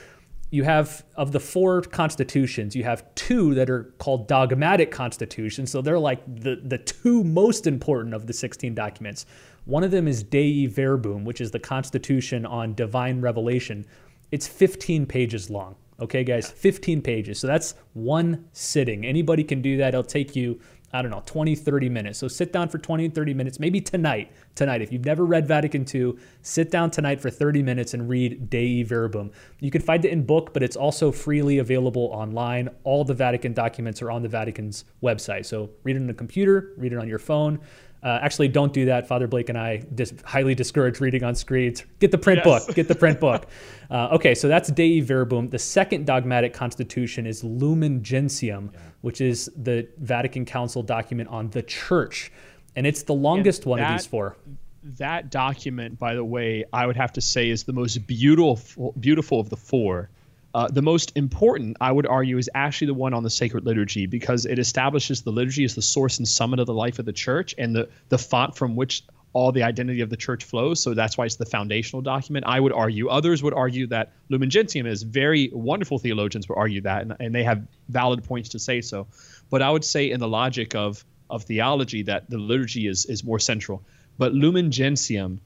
[0.50, 5.82] you have of the four constitutions you have two that are called dogmatic constitutions so
[5.82, 9.26] they're like the, the two most important of the 16 documents
[9.68, 13.86] one of them is Dei Verbum, which is the Constitution on Divine Revelation.
[14.32, 15.76] It's 15 pages long.
[16.00, 17.40] Okay, guys, 15 pages.
[17.40, 19.06] So that's one sitting.
[19.06, 19.90] Anybody can do that.
[19.90, 20.60] It'll take you,
[20.94, 22.20] I don't know, 20, 30 minutes.
[22.20, 24.32] So sit down for 20, 30 minutes, maybe tonight.
[24.56, 26.14] Tonight, if you've never read Vatican II,
[26.44, 29.32] sit down tonight for 30 minutes and read Dei Verbum.
[29.60, 32.70] You can find it in book, but it's also freely available online.
[32.84, 35.46] All the Vatican documents are on the Vatican's website.
[35.46, 37.60] So read it on the computer, read it on your phone.
[38.04, 39.08] Uh, actually, don't do that.
[39.08, 41.84] Father Blake and I dis- highly discourage reading on screens.
[42.00, 42.66] Get the print yes.
[42.66, 42.76] book.
[42.76, 43.48] Get the print book.
[43.90, 45.50] Uh, okay, so that's Dei Verbum.
[45.50, 48.80] The second dogmatic constitution is Lumen Gentium, yeah.
[49.00, 52.30] which is the Vatican Council document on the church.
[52.76, 54.36] And it's the longest one of these four.
[54.84, 59.40] That document, by the way, I would have to say is the most beautiful, beautiful
[59.40, 60.10] of the four.
[60.58, 64.08] Uh, the most important, I would argue, is actually the one on the sacred liturgy
[64.08, 67.14] because it establishes the liturgy as the source and summit of the life of the
[67.14, 69.04] church and the, the font from which
[69.34, 70.82] all the identity of the church flows.
[70.82, 72.46] So that's why it's the foundational document.
[72.48, 73.08] I would argue.
[73.08, 77.36] Others would argue that Lumen Gentium is very wonderful theologians would argue that, and, and
[77.36, 79.06] they have valid points to say so.
[79.52, 83.24] But I would say in the logic of of theology that the liturgy is is
[83.24, 83.84] more central.
[84.18, 85.40] But Lumen Gentium,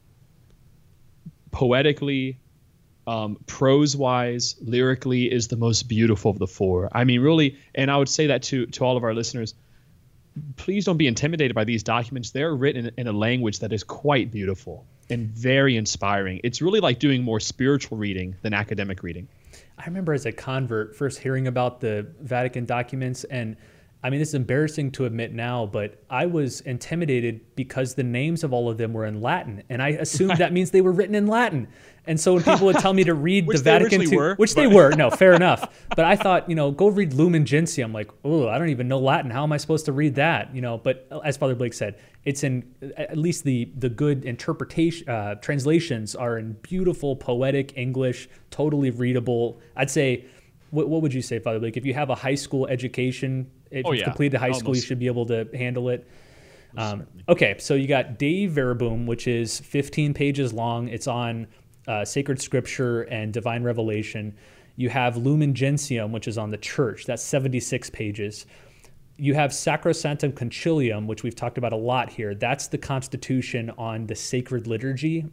[1.51, 2.37] poetically,
[3.11, 6.87] um, prose wise, lyrically, is the most beautiful of the four.
[6.93, 9.53] I mean, really, and I would say that to to all of our listeners.
[10.55, 12.31] Please don't be intimidated by these documents.
[12.31, 16.39] They're written in, in a language that is quite beautiful and very inspiring.
[16.45, 19.27] It's really like doing more spiritual reading than academic reading.
[19.77, 23.57] I remember as a convert first hearing about the Vatican documents and
[24.03, 28.51] I mean, it's embarrassing to admit now, but I was intimidated because the names of
[28.51, 31.27] all of them were in Latin, and I assumed that means they were written in
[31.27, 31.67] Latin.
[32.07, 34.61] And so when people would tell me to read the Vatican, they were, which but...
[34.61, 35.85] they were, no, fair enough.
[35.95, 37.91] But I thought, you know, go read Lumen Gentium.
[37.91, 39.29] I'm Like, oh, I don't even know Latin.
[39.29, 40.55] How am I supposed to read that?
[40.55, 42.63] You know, but as Father Blake said, it's in
[42.97, 49.59] at least the the good interpretation uh, translations are in beautiful poetic English, totally readable.
[49.75, 50.25] I'd say
[50.71, 51.77] what, what would you say, Father Blake?
[51.77, 54.05] If you have a high school education, if oh, you've yeah.
[54.05, 56.07] completed high school, you should be able to handle it.
[56.77, 60.87] Um, okay, so you got Dei Verbum, which is 15 pages long.
[60.87, 61.47] It's on
[61.87, 64.35] uh, sacred scripture and divine revelation.
[64.75, 67.05] You have Lumen Gentium, which is on the church.
[67.05, 68.45] That's 76 pages.
[69.17, 72.33] You have Sacrosanctum Concilium, which we've talked about a lot here.
[72.33, 75.25] That's the constitution on the sacred liturgy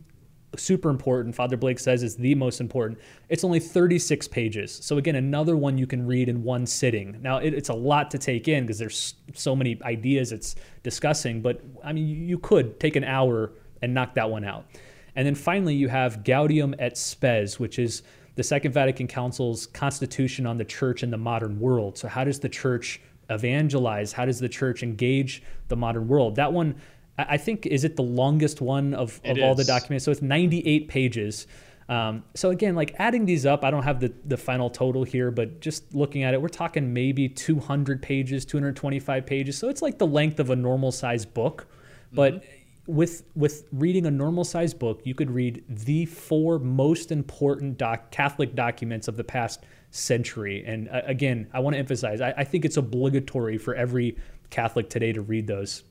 [0.56, 1.34] super important.
[1.34, 2.98] Father Blake says is the most important.
[3.28, 4.78] It's only 36 pages.
[4.82, 7.18] So again, another one you can read in one sitting.
[7.20, 11.42] Now it, it's a lot to take in because there's so many ideas it's discussing,
[11.42, 13.52] but I mean you could take an hour
[13.82, 14.66] and knock that one out.
[15.14, 18.02] And then finally you have Gaudium et Spes, which is
[18.36, 21.98] the Second Vatican Council's constitution on the church in the modern world.
[21.98, 24.12] So how does the church evangelize?
[24.12, 26.36] How does the church engage the modern world?
[26.36, 26.76] That one
[27.18, 30.04] I think is it the longest one of, of all the documents.
[30.04, 31.46] So it's 98 pages.
[31.88, 35.30] Um, so again, like adding these up, I don't have the, the final total here,
[35.30, 39.56] but just looking at it, we're talking maybe 200 pages, 225 pages.
[39.56, 41.66] So it's like the length of a normal size book.
[42.12, 42.94] But mm-hmm.
[42.94, 48.10] with with reading a normal size book, you could read the four most important doc,
[48.10, 50.64] Catholic documents of the past century.
[50.66, 54.18] And uh, again, I want to emphasize, I, I think it's obligatory for every
[54.50, 55.84] Catholic today to read those.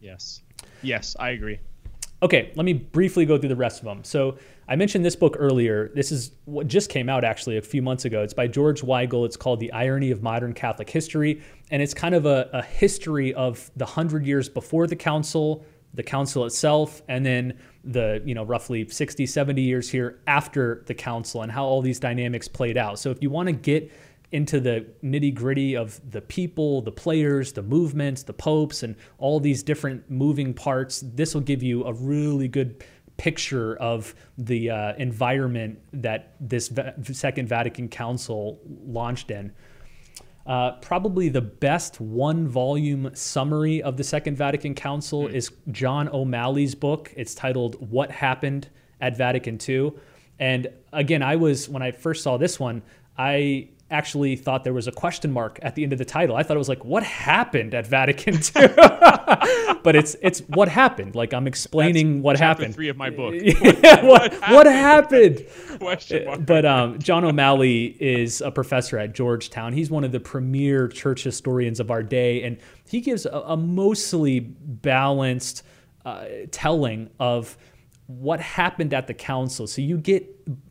[0.00, 0.42] Yes.
[0.82, 1.58] Yes, I agree.
[2.22, 4.04] Okay, let me briefly go through the rest of them.
[4.04, 4.36] So
[4.68, 5.90] I mentioned this book earlier.
[5.94, 8.22] This is what just came out actually a few months ago.
[8.22, 9.24] It's by George Weigel.
[9.24, 11.42] It's called The Irony of Modern Catholic History.
[11.70, 16.02] And it's kind of a, a history of the hundred years before the council, the
[16.02, 21.40] council itself, and then the, you know, roughly 60, 70 years here after the council
[21.40, 22.98] and how all these dynamics played out.
[22.98, 23.90] So if you want to get
[24.32, 29.40] into the nitty gritty of the people, the players, the movements, the popes, and all
[29.40, 31.02] these different moving parts.
[31.14, 32.84] This will give you a really good
[33.16, 39.52] picture of the uh, environment that this Va- Second Vatican Council launched in.
[40.46, 45.34] Uh, probably the best one volume summary of the Second Vatican Council mm.
[45.34, 47.12] is John O'Malley's book.
[47.16, 48.68] It's titled What Happened
[49.00, 49.92] at Vatican II.
[50.38, 52.82] And again, I was, when I first saw this one,
[53.18, 56.36] I actually thought there was a question mark at the end of the title.
[56.36, 58.68] I thought it was like, what happened at Vatican II?
[59.82, 61.14] but it's it's what happened.
[61.14, 62.74] Like I'm explaining That's what happened.
[62.74, 63.34] Three of my book.
[63.38, 65.44] yeah, what, what happened?
[65.78, 66.46] question mark.
[66.46, 69.72] But um, John O'Malley is a professor at Georgetown.
[69.72, 72.58] He's one of the premier church historians of our day, and
[72.88, 75.62] he gives a, a mostly balanced
[76.04, 77.56] uh, telling of
[78.18, 79.66] what happened at the council.
[79.66, 80.26] So you get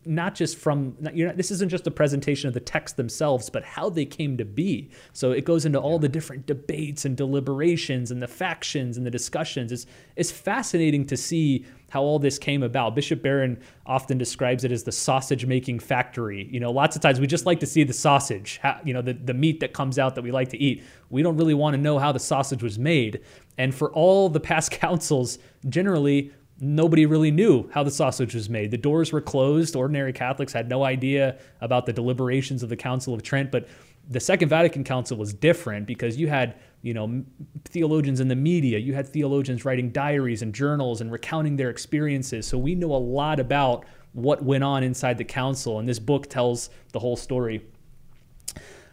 [0.05, 3.89] not just from know this isn't just a presentation of the text themselves, but how
[3.89, 4.89] they came to be.
[5.13, 9.11] So it goes into all the different debates and deliberations and the factions and the
[9.11, 9.71] discussions.
[9.71, 9.85] It's
[10.17, 12.93] it's fascinating to see how all this came about.
[12.93, 16.47] Bishop Barron often describes it as the sausage making factory.
[16.51, 19.01] You know, lots of times we just like to see the sausage, how, you know,
[19.01, 20.83] the, the meat that comes out that we like to eat.
[21.09, 23.21] We don't really want to know how the sausage was made.
[23.57, 28.71] And for all the past councils, generally, nobody really knew how the sausage was made.
[28.71, 29.75] The doors were closed.
[29.75, 33.67] Ordinary Catholics had no idea about the deliberations of the Council of Trent, but
[34.09, 37.23] the Second Vatican Council was different because you had, you know,
[37.65, 42.47] theologians in the media, you had theologians writing diaries and journals and recounting their experiences.
[42.47, 46.27] So we know a lot about what went on inside the council, and this book
[46.27, 47.63] tells the whole story.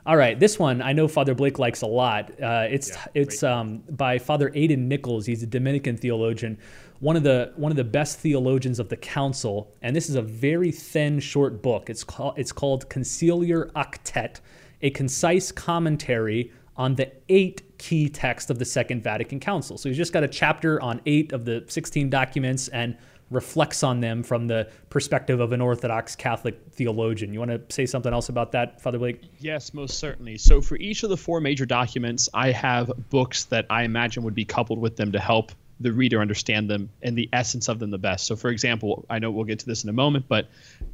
[0.05, 2.31] All right, this one I know Father Blake likes a lot.
[2.41, 5.27] Uh, it's yeah, it's um, by Father Aidan Nichols.
[5.27, 6.59] He's a Dominican theologian
[7.01, 10.23] one of the one of the best theologians of the council, and this is a
[10.23, 11.91] very thin, short book.
[11.91, 14.41] It's called it's called Conciliar Octet,
[14.83, 19.79] a concise commentary on the eight key texts of the Second Vatican Council.
[19.79, 22.97] So he's just got a chapter on eight of the 16 documents and
[23.31, 27.33] reflects on them from the perspective of an Orthodox Catholic theologian.
[27.33, 29.23] You want to say something else about that, Father Blake?
[29.39, 30.39] Yes, most certainly.
[30.39, 34.35] So for each of the four major documents, I have books that I imagine would
[34.35, 37.91] be coupled with them to help the reader understand them and the essence of them
[37.91, 38.27] the best.
[38.27, 40.49] So, for example, I know we'll get to this in a moment, but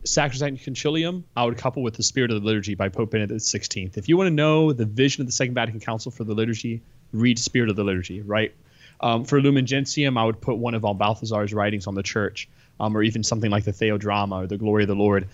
[0.05, 3.97] Sacrosanctum Concilium, I would couple with the Spirit of the Liturgy by Pope Benedict XVI.
[3.97, 6.83] If you want to know the vision of the Second Vatican Council for the liturgy,
[7.13, 8.53] read Spirit of the Liturgy, right?
[9.01, 12.49] Um, for Lumen Gentium, I would put one of von Balthasar's writings on the church,
[12.81, 15.29] um, or even something like the Theodrama or the Glory of the Lord.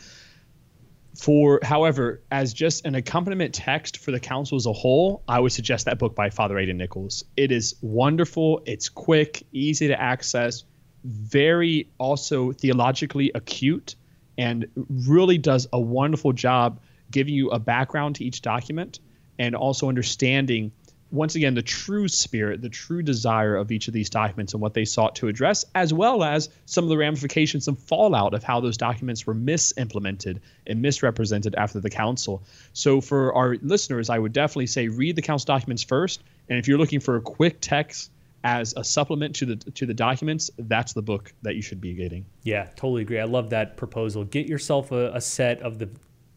[1.18, 5.50] For, however, as just an accompaniment text for the council as a whole, I would
[5.50, 7.24] suggest that book by Father Aidan Nichols.
[7.36, 8.62] It is wonderful.
[8.66, 10.62] It's quick, easy to access,
[11.02, 13.96] very also theologically acute,
[14.36, 16.80] and really does a wonderful job
[17.10, 19.00] giving you a background to each document
[19.40, 20.70] and also understanding
[21.10, 24.74] once again the true spirit the true desire of each of these documents and what
[24.74, 28.60] they sought to address as well as some of the ramifications and fallout of how
[28.60, 32.42] those documents were misimplemented and misrepresented after the council.
[32.72, 36.68] So for our listeners i would definitely say read the council documents first and if
[36.68, 38.10] you're looking for a quick text
[38.44, 41.94] as a supplement to the to the documents that's the book that you should be
[41.94, 42.24] getting.
[42.42, 43.18] Yeah totally agree.
[43.18, 44.24] I love that proposal.
[44.24, 45.88] Get yourself a, a set of the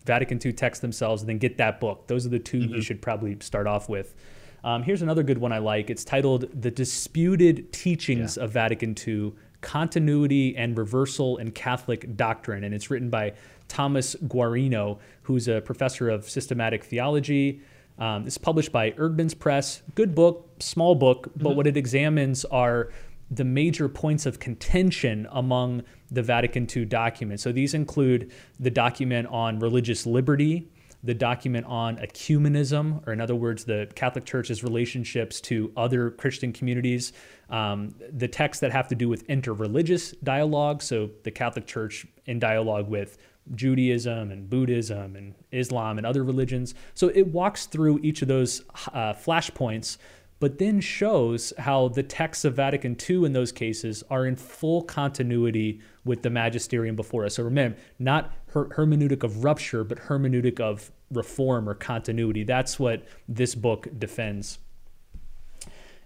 [0.06, 2.08] vatican ii texts themselves and then get that book.
[2.08, 2.76] Those are the 2 mm-hmm.
[2.76, 4.16] you should probably start off with
[4.64, 5.90] um, here's another good one I like.
[5.90, 8.44] It's titled The Disputed Teachings yeah.
[8.44, 12.64] of Vatican II Continuity and Reversal in Catholic Doctrine.
[12.64, 13.34] And it's written by
[13.68, 17.62] Thomas Guarino, who's a professor of systematic theology.
[17.98, 19.82] Um, it's published by Eerdmans Press.
[19.96, 21.58] Good book, small book, but mm-hmm.
[21.58, 22.90] what it examines are
[23.30, 27.42] the major points of contention among the Vatican II documents.
[27.42, 30.68] So these include the document on religious liberty,
[31.04, 36.54] the document on ecumenism, or in other words, the Catholic Church's relationships to other Christian
[36.54, 37.14] communities,
[37.50, 42.40] um, the texts that have to do with interreligious dialogue, so the Catholic Church in
[42.40, 43.18] dialogue with
[43.56, 46.76] Judaism and Buddhism and Islam and other religions.
[46.94, 48.62] So it walks through each of those
[48.94, 49.98] uh, flashpoints
[50.42, 54.82] but then shows how the texts of Vatican II in those cases are in full
[54.82, 57.36] continuity with the magisterium before us.
[57.36, 62.44] So remember, not her- hermeneutic of rupture, but hermeneutic of reform or continuity.
[62.44, 64.58] That's what this book defends.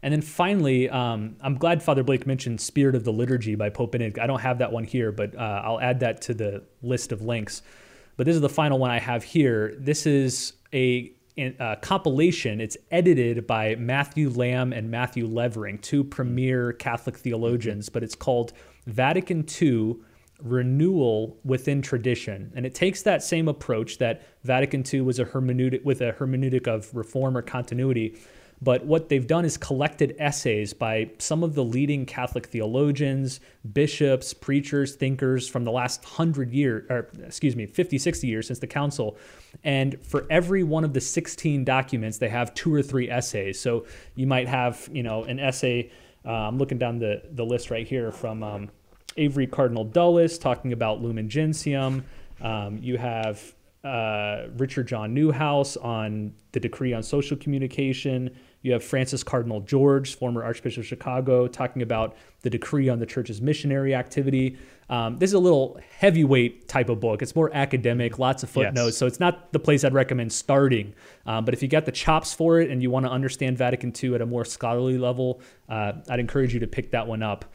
[0.04, 3.94] And then finally, um, I'm glad Father Blake mentioned Spirit of the Liturgy by Pope
[3.94, 4.20] Benedict.
[4.20, 7.22] I don't have that one here, but uh, I'll add that to the list of
[7.22, 7.62] links.
[8.18, 9.74] But this is the final one I have here.
[9.80, 12.62] This is a uh, compilation.
[12.62, 18.54] It's edited by Matthew Lamb and Matthew Levering, two premier Catholic theologians, but it's called
[18.88, 19.98] Vatican II
[20.42, 22.52] Renewal Within Tradition.
[22.56, 26.68] And it takes that same approach that Vatican II was a hermeneutic with a hermeneutic
[26.68, 28.18] of reform or continuity
[28.62, 33.40] but what they've done is collected essays by some of the leading Catholic theologians,
[33.74, 38.60] bishops, preachers, thinkers from the last 100 years, or excuse me, 50, 60 years since
[38.60, 39.18] the council.
[39.64, 43.60] And for every one of the 16 documents, they have two or three essays.
[43.60, 45.92] So you might have, you know, an essay.
[46.26, 48.70] Uh, I'm looking down the, the list right here from um,
[49.18, 52.06] Avery Cardinal Dulles talking about Lumen Gentium.
[52.42, 53.54] Um, you have
[53.86, 58.36] uh, Richard John Neuhaus on the decree on social communication.
[58.64, 63.06] You have Francis Cardinal George, former Archbishop of Chicago, talking about the decree on the
[63.06, 64.58] church's missionary activity.
[64.90, 67.22] Um, this is a little heavyweight type of book.
[67.22, 68.88] It's more academic, lots of footnotes.
[68.94, 68.98] Yes.
[68.98, 70.96] So it's not the place I'd recommend starting.
[71.28, 73.94] Um, but if you got the chops for it and you want to understand Vatican
[74.04, 77.46] II at a more scholarly level, uh, I'd encourage you to pick that one up.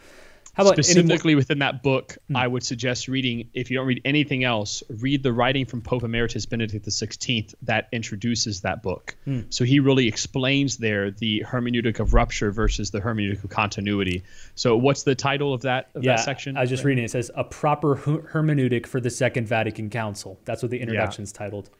[0.55, 2.19] How about specifically within that book?
[2.29, 2.37] Hmm.
[2.37, 6.03] I would suggest reading, if you don't read anything else, read the writing from Pope
[6.03, 9.17] Emeritus Benedict XVI that introduces that book.
[9.25, 9.43] Hmm.
[9.51, 14.25] So he really explains there the hermeneutic of rupture versus the hermeneutic of continuity.
[14.55, 16.57] So what's the title of that of yeah, that section?
[16.57, 17.05] I was just reading.
[17.05, 20.39] It says a proper hermeneutic for the Second Vatican Council.
[20.45, 21.71] That's what the introduction is titled.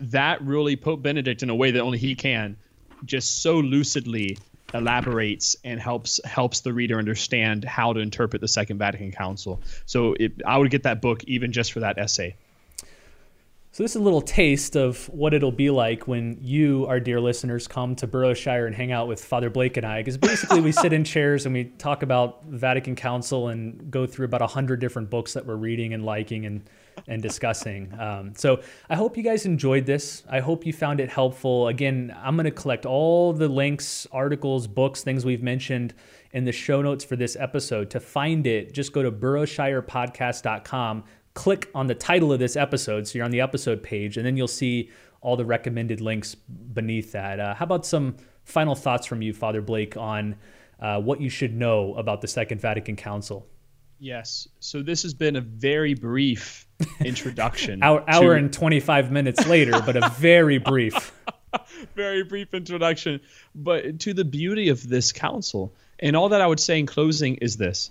[0.00, 2.56] That really Pope Benedict, in a way that only he can,
[3.04, 4.38] just so lucidly
[4.74, 9.60] elaborates and helps helps the reader understand how to interpret the Second Vatican Council.
[9.86, 12.36] So it, I would get that book even just for that essay.
[13.72, 17.20] So this is a little taste of what it'll be like when you, our dear
[17.20, 20.00] listeners, come to Burrowshire and hang out with Father Blake and I.
[20.00, 24.24] Because basically, we sit in chairs and we talk about Vatican Council and go through
[24.24, 26.62] about a hundred different books that we're reading and liking and
[27.08, 27.92] and discussing.
[27.98, 30.22] Um, so I hope you guys enjoyed this.
[30.28, 31.68] I hope you found it helpful.
[31.68, 35.94] Again, I'm going to collect all the links, articles, books, things we've mentioned
[36.32, 37.90] in the show notes for this episode.
[37.90, 41.04] To find it, just go to burrowshirepodcast.com,
[41.34, 43.08] click on the title of this episode.
[43.08, 44.90] So you're on the episode page, and then you'll see
[45.20, 47.40] all the recommended links beneath that.
[47.40, 50.36] Uh, how about some final thoughts from you, Father Blake, on
[50.80, 53.46] uh, what you should know about the Second Vatican Council?
[54.00, 54.48] Yes.
[54.60, 56.66] So this has been a very brief
[57.04, 57.82] introduction.
[57.82, 58.10] hour, to...
[58.10, 61.12] hour and 25 minutes later, but a very brief.
[61.94, 63.20] very brief introduction.
[63.54, 65.74] But to the beauty of this council.
[65.98, 67.90] And all that I would say in closing is this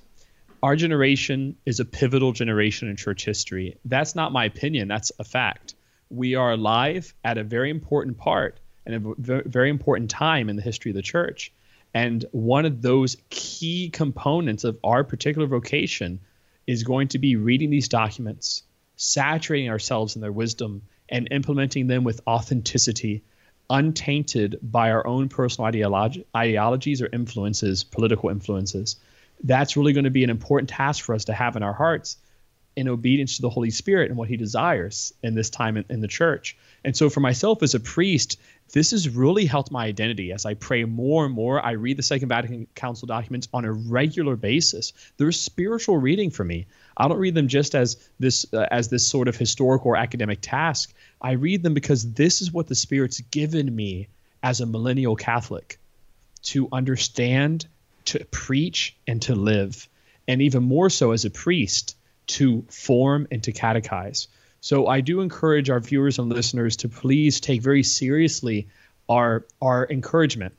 [0.62, 3.78] our generation is a pivotal generation in church history.
[3.86, 5.76] That's not my opinion, that's a fact.
[6.10, 10.62] We are alive at a very important part and a very important time in the
[10.62, 11.54] history of the church.
[11.94, 16.20] And one of those key components of our particular vocation
[16.68, 18.64] is going to be reading these documents,
[18.96, 23.24] saturating ourselves in their wisdom and implementing them with authenticity,
[23.70, 28.98] untainted by our own personal ideology, ideologies or influences, political influences.
[29.44, 32.18] That's really going to be an important task for us to have in our hearts
[32.76, 36.02] in obedience to the Holy Spirit and what He desires in this time in, in,
[36.02, 36.58] the church.
[36.84, 38.40] And so, for myself as a priest,
[38.72, 41.64] this has really helped my identity as I pray more and more.
[41.64, 44.94] I read the Second Vatican Council documents on a regular basis.
[45.18, 46.68] They're spiritual reading for me.
[46.96, 50.40] I don't read them just as this uh, as this sort of historical or academic
[50.42, 50.94] task.
[51.22, 54.08] I read them because this is what the Spirit's given me
[54.42, 55.80] as a millennial Catholic
[56.42, 57.68] to understand,
[58.06, 59.90] to preach, and to live,
[60.28, 61.96] and even more so as a priest
[62.30, 64.28] to form and to catechize.
[64.62, 68.68] So I do encourage our viewers and listeners to please take very seriously
[69.08, 70.54] our our encouragement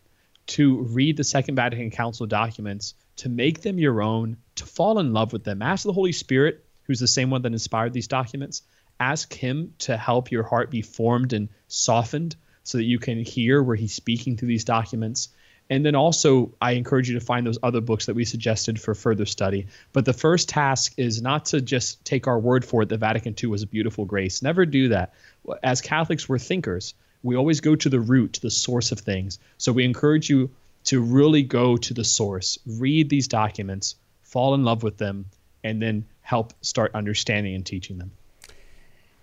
[0.48, 5.12] to read the Second Vatican Council documents, to make them your own, to fall in
[5.12, 5.62] love with them.
[5.62, 8.62] Ask the Holy Spirit, who's the same one that inspired these documents,
[8.98, 12.34] ask him to help your heart be formed and softened
[12.64, 15.28] so that you can hear where he's speaking through these documents
[15.70, 18.92] and then also, I encourage you to find those other books that we suggested for
[18.92, 19.68] further study.
[19.92, 23.36] But the first task is not to just take our word for it that Vatican
[23.40, 24.42] II was a beautiful grace.
[24.42, 25.14] Never do that.
[25.62, 26.94] As Catholics, we're thinkers.
[27.22, 29.38] We always go to the root, to the source of things.
[29.58, 30.50] So we encourage you
[30.84, 35.26] to really go to the source, read these documents, fall in love with them,
[35.62, 38.10] and then help start understanding and teaching them.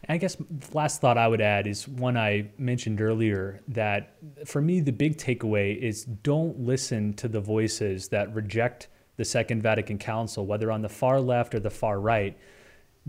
[0.09, 4.15] I guess the last thought I would add is one I mentioned earlier that
[4.45, 9.61] for me, the big takeaway is don't listen to the voices that reject the Second
[9.61, 12.37] Vatican Council, whether on the far left or the far right,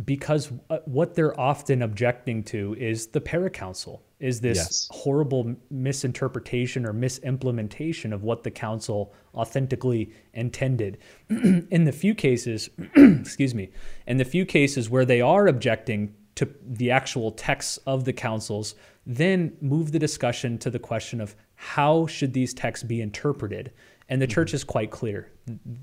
[0.04, 4.88] because uh, what they're often objecting to is the paracouncil, is this yes.
[4.90, 10.98] horrible misinterpretation or misimplementation of what the council authentically intended.
[11.28, 13.70] in the few cases, excuse me,
[14.06, 18.76] in the few cases where they are objecting to the actual texts of the councils,
[19.04, 23.72] then move the discussion to the question of how should these texts be interpreted?
[24.08, 24.34] And the mm-hmm.
[24.34, 25.32] church is quite clear.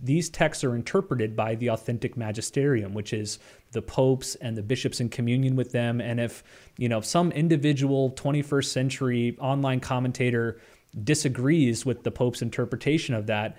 [0.02, 3.38] These texts are interpreted by the authentic magisterium, which is
[3.74, 6.00] the popes and the bishops in communion with them.
[6.00, 6.42] And if,
[6.78, 10.62] you know, some individual 21st century online commentator
[11.04, 13.58] disagrees with the pope's interpretation of that,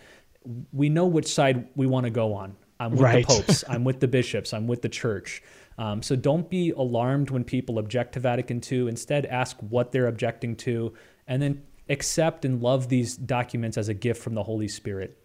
[0.72, 2.56] we know which side we want to go on.
[2.80, 3.28] I'm with right.
[3.28, 5.42] the popes, I'm with the bishops, I'm with the church.
[5.78, 8.88] Um, so don't be alarmed when people object to Vatican II.
[8.88, 10.94] Instead, ask what they're objecting to,
[11.26, 15.18] and then accept and love these documents as a gift from the Holy Spirit.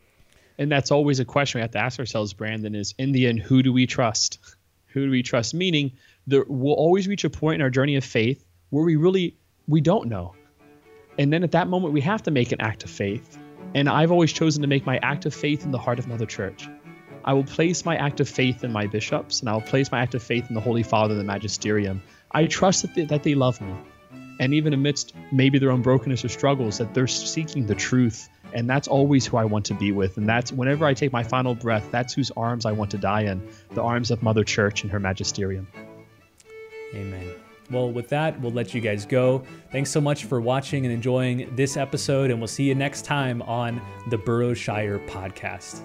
[0.58, 3.40] And that's always a question we have to ask ourselves, Brandon, is in the end,
[3.40, 4.40] who do we trust?
[4.88, 5.54] Who do we trust?
[5.54, 5.94] Meaning,
[6.28, 9.80] there, we'll always reach a point in our journey of faith where we really we
[9.80, 10.36] don't know.
[11.18, 13.38] And then at that moment, we have to make an act of faith.
[13.74, 16.26] And I've always chosen to make my act of faith in the heart of Mother
[16.26, 16.68] Church.
[17.24, 20.00] I will place my act of faith in my bishops, and I will place my
[20.00, 22.02] act of faith in the Holy Father, the Magisterium.
[22.32, 23.74] I trust that they, that they love me.
[24.40, 28.28] And even amidst maybe their own brokenness or struggles, that they're seeking the truth.
[28.54, 30.18] And that's always who I want to be with.
[30.18, 33.22] And that's whenever I take my final breath, that's whose arms I want to die
[33.22, 35.68] in the arms of Mother Church and her Magisterium.
[36.94, 37.34] Amen.
[37.70, 39.44] Well, with that, we'll let you guys go.
[39.72, 43.42] Thanks so much for watching and enjoying this episode, and we'll see you next time
[43.44, 45.82] on the Burrowshire podcast.